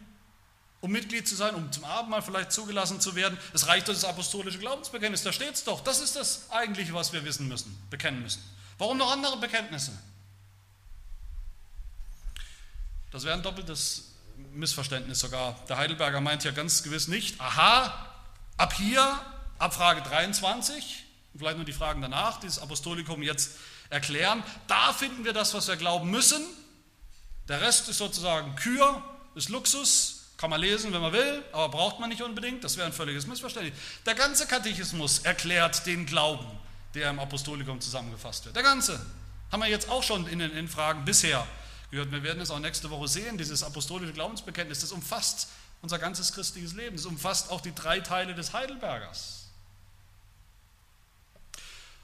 [0.79, 3.37] um Mitglied zu sein, um zum Abendmahl vielleicht zugelassen zu werden.
[3.53, 5.81] Es reicht doch das apostolische Glaubensbekenntnis, da steht es doch.
[5.81, 8.43] Das ist das eigentliche, was wir wissen müssen, bekennen müssen.
[8.77, 9.91] Warum noch andere Bekenntnisse?
[13.11, 14.11] Das wäre ein doppeltes
[14.53, 15.59] Missverständnis sogar.
[15.67, 18.07] Der Heidelberger meint ja ganz gewiss nicht, aha,
[18.55, 19.19] ab hier,
[19.57, 23.57] ab Frage 23, vielleicht nur die Fragen danach, dieses Apostolikum jetzt
[23.89, 26.45] erklären, da finden wir das, was wir glauben müssen
[27.49, 29.03] der Rest ist sozusagen Kür,
[29.35, 32.63] ist Luxus, kann man lesen, wenn man will, aber braucht man nicht unbedingt.
[32.63, 33.77] Das wäre ein völliges Missverständnis.
[34.05, 36.47] Der ganze Katechismus erklärt den Glauben,
[36.93, 38.55] der im Apostolikum zusammengefasst wird.
[38.55, 39.05] Der ganze.
[39.51, 41.45] Haben wir jetzt auch schon in den in Fragen bisher
[41.91, 42.11] gehört.
[42.11, 43.37] Wir werden es auch nächste Woche sehen.
[43.37, 45.49] Dieses apostolische Glaubensbekenntnis, das umfasst
[45.81, 46.95] unser ganzes christliches Leben.
[46.95, 49.47] Das umfasst auch die drei Teile des Heidelbergers.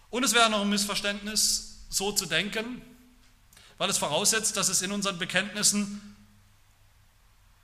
[0.10, 2.82] Und es wäre noch ein Missverständnis, so zu denken,
[3.78, 6.16] weil es voraussetzt, dass es in unseren Bekenntnissen,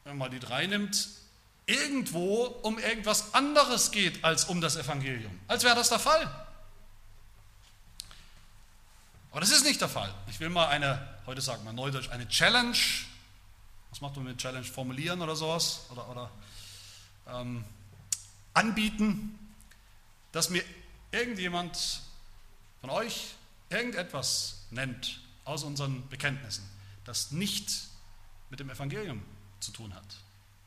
[0.04, 1.08] wenn man die drei nimmt,
[1.66, 5.40] irgendwo um irgendwas anderes geht als um das Evangelium.
[5.48, 6.30] Als wäre das der Fall.
[9.32, 10.14] Aber das ist nicht der Fall.
[10.28, 12.78] Ich will mal eine, heute sagen wir neudeutsch, eine Challenge
[13.92, 14.66] Was macht man mit Challenge?
[14.66, 15.86] Formulieren oder sowas?
[15.92, 16.32] Oder, oder
[17.28, 17.64] ähm,
[18.54, 19.40] anbieten,
[20.34, 20.64] dass mir
[21.12, 22.02] irgendjemand
[22.82, 23.36] von euch
[23.70, 26.64] irgendetwas nennt aus unseren Bekenntnissen,
[27.06, 27.72] das nicht
[28.50, 29.24] mit dem Evangelium
[29.60, 30.06] zu tun hat.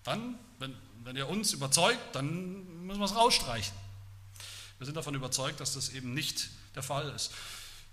[0.05, 3.75] Dann, wenn, wenn ihr uns überzeugt, dann müssen wir es rausstreichen.
[4.79, 7.33] Wir sind davon überzeugt, dass das eben nicht der Fall ist.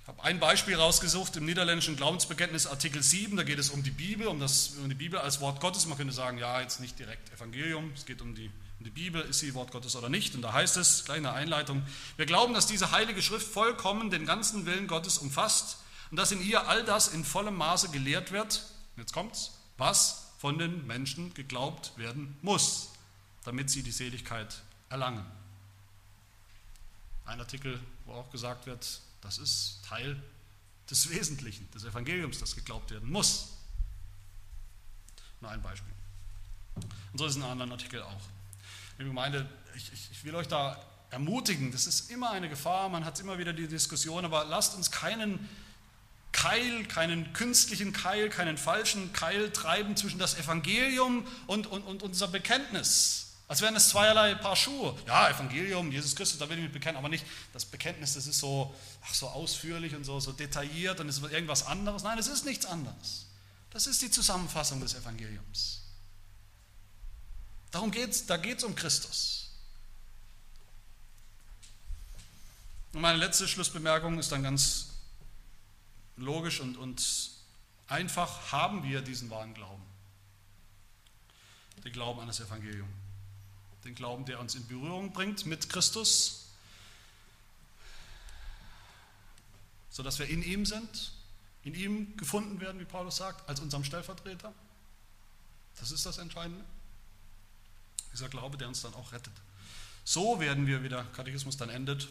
[0.02, 3.92] Ich habe ein Beispiel rausgesucht im niederländischen Glaubensbekenntnis Artikel 7, da geht es um die
[3.92, 5.86] Bibel, um, das, um die Bibel als Wort Gottes.
[5.86, 9.22] Man könnte sagen, ja, jetzt nicht direkt Evangelium, es geht um die, um die Bibel,
[9.22, 10.34] ist sie Wort Gottes oder nicht.
[10.34, 11.84] Und da heißt es, kleine Einleitung,
[12.18, 15.78] wir glauben, dass diese heilige Schrift vollkommen den ganzen Willen Gottes umfasst
[16.12, 18.66] und dass in ihr all das in vollem Maße gelehrt wird,
[18.98, 22.90] jetzt kommt's, was von den Menschen geglaubt werden muss,
[23.46, 25.26] damit sie die Seligkeit erlangen.
[27.26, 30.22] Ein Artikel, wo auch gesagt wird, das ist Teil
[30.90, 33.54] des Wesentlichen, des Evangeliums, das geglaubt werden muss.
[35.40, 35.94] Nur ein Beispiel.
[36.76, 38.22] Und so ist es in anderen Artikel auch.
[38.98, 40.78] Liebe Gemeinde, ich, ich, ich will euch da
[41.10, 44.92] ermutigen, das ist immer eine Gefahr, man hat immer wieder die Diskussion, aber lasst uns
[44.92, 45.48] keinen
[46.42, 52.28] Keil, keinen künstlichen Keil, keinen falschen Keil treiben zwischen das Evangelium und, und, und unser
[52.28, 53.28] Bekenntnis.
[53.48, 54.98] Als wären es zweierlei Paar Schuhe.
[55.06, 57.24] Ja, Evangelium, Jesus Christus, da will ich mich bekennen, aber nicht
[57.54, 58.74] das Bekenntnis, das ist so,
[59.06, 62.02] ach, so ausführlich und so, so detailliert und ist irgendwas anderes.
[62.02, 63.28] Nein, es ist nichts anderes.
[63.70, 65.82] Das ist die Zusammenfassung des Evangeliums.
[67.70, 69.52] Darum geht's, da geht es um Christus.
[72.94, 74.91] Und meine letzte Schlussbemerkung ist dann ganz
[76.22, 77.32] logisch und, und
[77.88, 78.52] einfach.
[78.52, 79.84] Haben wir diesen wahren Glauben?
[81.84, 82.88] Den Glauben an das Evangelium
[83.84, 86.46] den Glauben, der uns in Berührung bringt mit Christus,
[89.90, 91.12] sodass wir in ihm sind,
[91.64, 94.54] in ihm gefunden werden, wie Paulus sagt, als unserem Stellvertreter.
[95.80, 96.64] Das ist das Entscheidende.
[98.14, 99.34] Dieser Glaube, der uns dann auch rettet.
[100.04, 102.10] So werden wir, wie der Katechismus dann endet,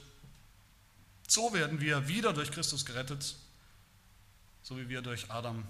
[1.29, 3.37] so werden wir wieder durch Christus gerettet,
[4.63, 5.65] so wie wir durch Adam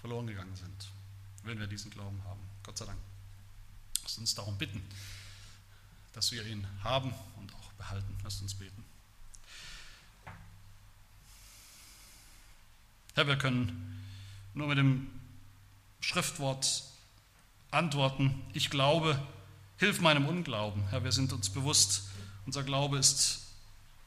[0.00, 0.88] verloren gegangen sind,
[1.42, 2.40] wenn wir diesen Glauben haben.
[2.62, 2.98] Gott sei Dank.
[4.02, 4.82] Lasst uns darum bitten
[6.14, 8.16] dass wir ihn haben und auch behalten.
[8.22, 8.84] Lasst uns beten.
[13.14, 14.04] Herr, wir können
[14.54, 15.08] nur mit dem
[16.00, 16.84] Schriftwort
[17.70, 19.20] antworten, ich glaube,
[19.78, 20.86] hilf meinem Unglauben.
[20.88, 22.10] Herr, wir sind uns bewusst,
[22.46, 23.42] unser Glaube ist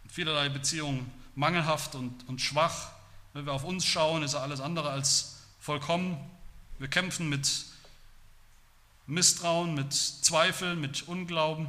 [0.06, 2.92] in vielerlei Beziehungen mangelhaft und, und schwach.
[3.38, 6.18] Wenn wir auf uns schauen, ist er alles andere als vollkommen.
[6.80, 7.66] Wir kämpfen mit
[9.06, 11.68] Misstrauen, mit Zweifeln, mit Unglauben.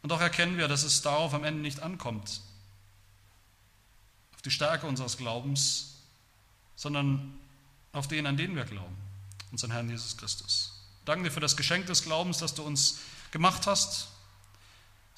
[0.00, 2.40] Und doch erkennen wir, dass es darauf am Ende nicht ankommt,
[4.36, 5.96] auf die Stärke unseres Glaubens,
[6.76, 7.36] sondern
[7.92, 8.96] auf den, an den wir glauben,
[9.50, 10.72] unseren Herrn Jesus Christus.
[11.04, 13.00] Danke dir für das Geschenk des Glaubens, das du uns
[13.32, 14.06] gemacht hast,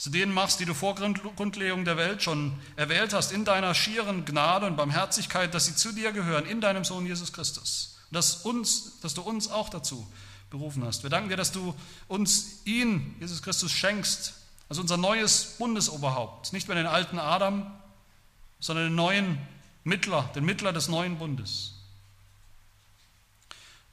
[0.04, 4.24] du denen machst, die du vor Grundlegung der Welt schon erwählt hast, in deiner schieren
[4.24, 7.96] Gnade und Barmherzigkeit, dass sie zu dir gehören, in deinem Sohn Jesus Christus.
[8.10, 10.06] Und dass, uns, dass du uns auch dazu
[10.50, 11.02] berufen hast.
[11.02, 11.74] Wir danken dir, dass du
[12.06, 14.34] uns ihn, Jesus Christus, schenkst,
[14.68, 16.52] also unser neues Bundesoberhaupt.
[16.52, 17.70] Nicht mehr den alten Adam,
[18.60, 19.38] sondern den neuen
[19.84, 21.73] Mittler, den Mittler des neuen Bundes.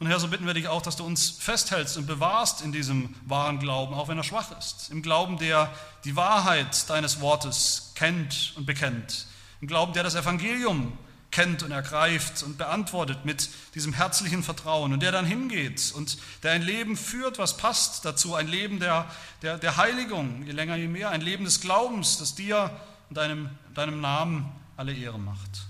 [0.02, 3.14] Und Herr, so bitten wir dich auch, dass du uns festhältst und bewahrst in diesem
[3.28, 4.90] wahren Glauben, auch wenn er schwach ist.
[4.90, 5.72] Im Glauben, der
[6.06, 9.28] die Wahrheit deines Wortes kennt und bekennt.
[9.62, 10.98] Im Glauben, der das Evangelium
[11.30, 16.54] kennt und ergreift und beantwortet mit diesem herzlichen Vertrauen und der dann hingeht und der
[16.54, 19.06] ein Leben führt, was passt dazu, ein Leben der,
[19.44, 22.76] der, der Heiligung, je länger, je mehr, ein Leben des Glaubens, das dir
[23.10, 25.68] und deinem, deinem Namen alle Ehre macht.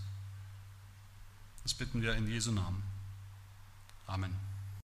[1.63, 2.90] Das bitten wir in Jesu Namen.
[4.12, 4.51] Amen.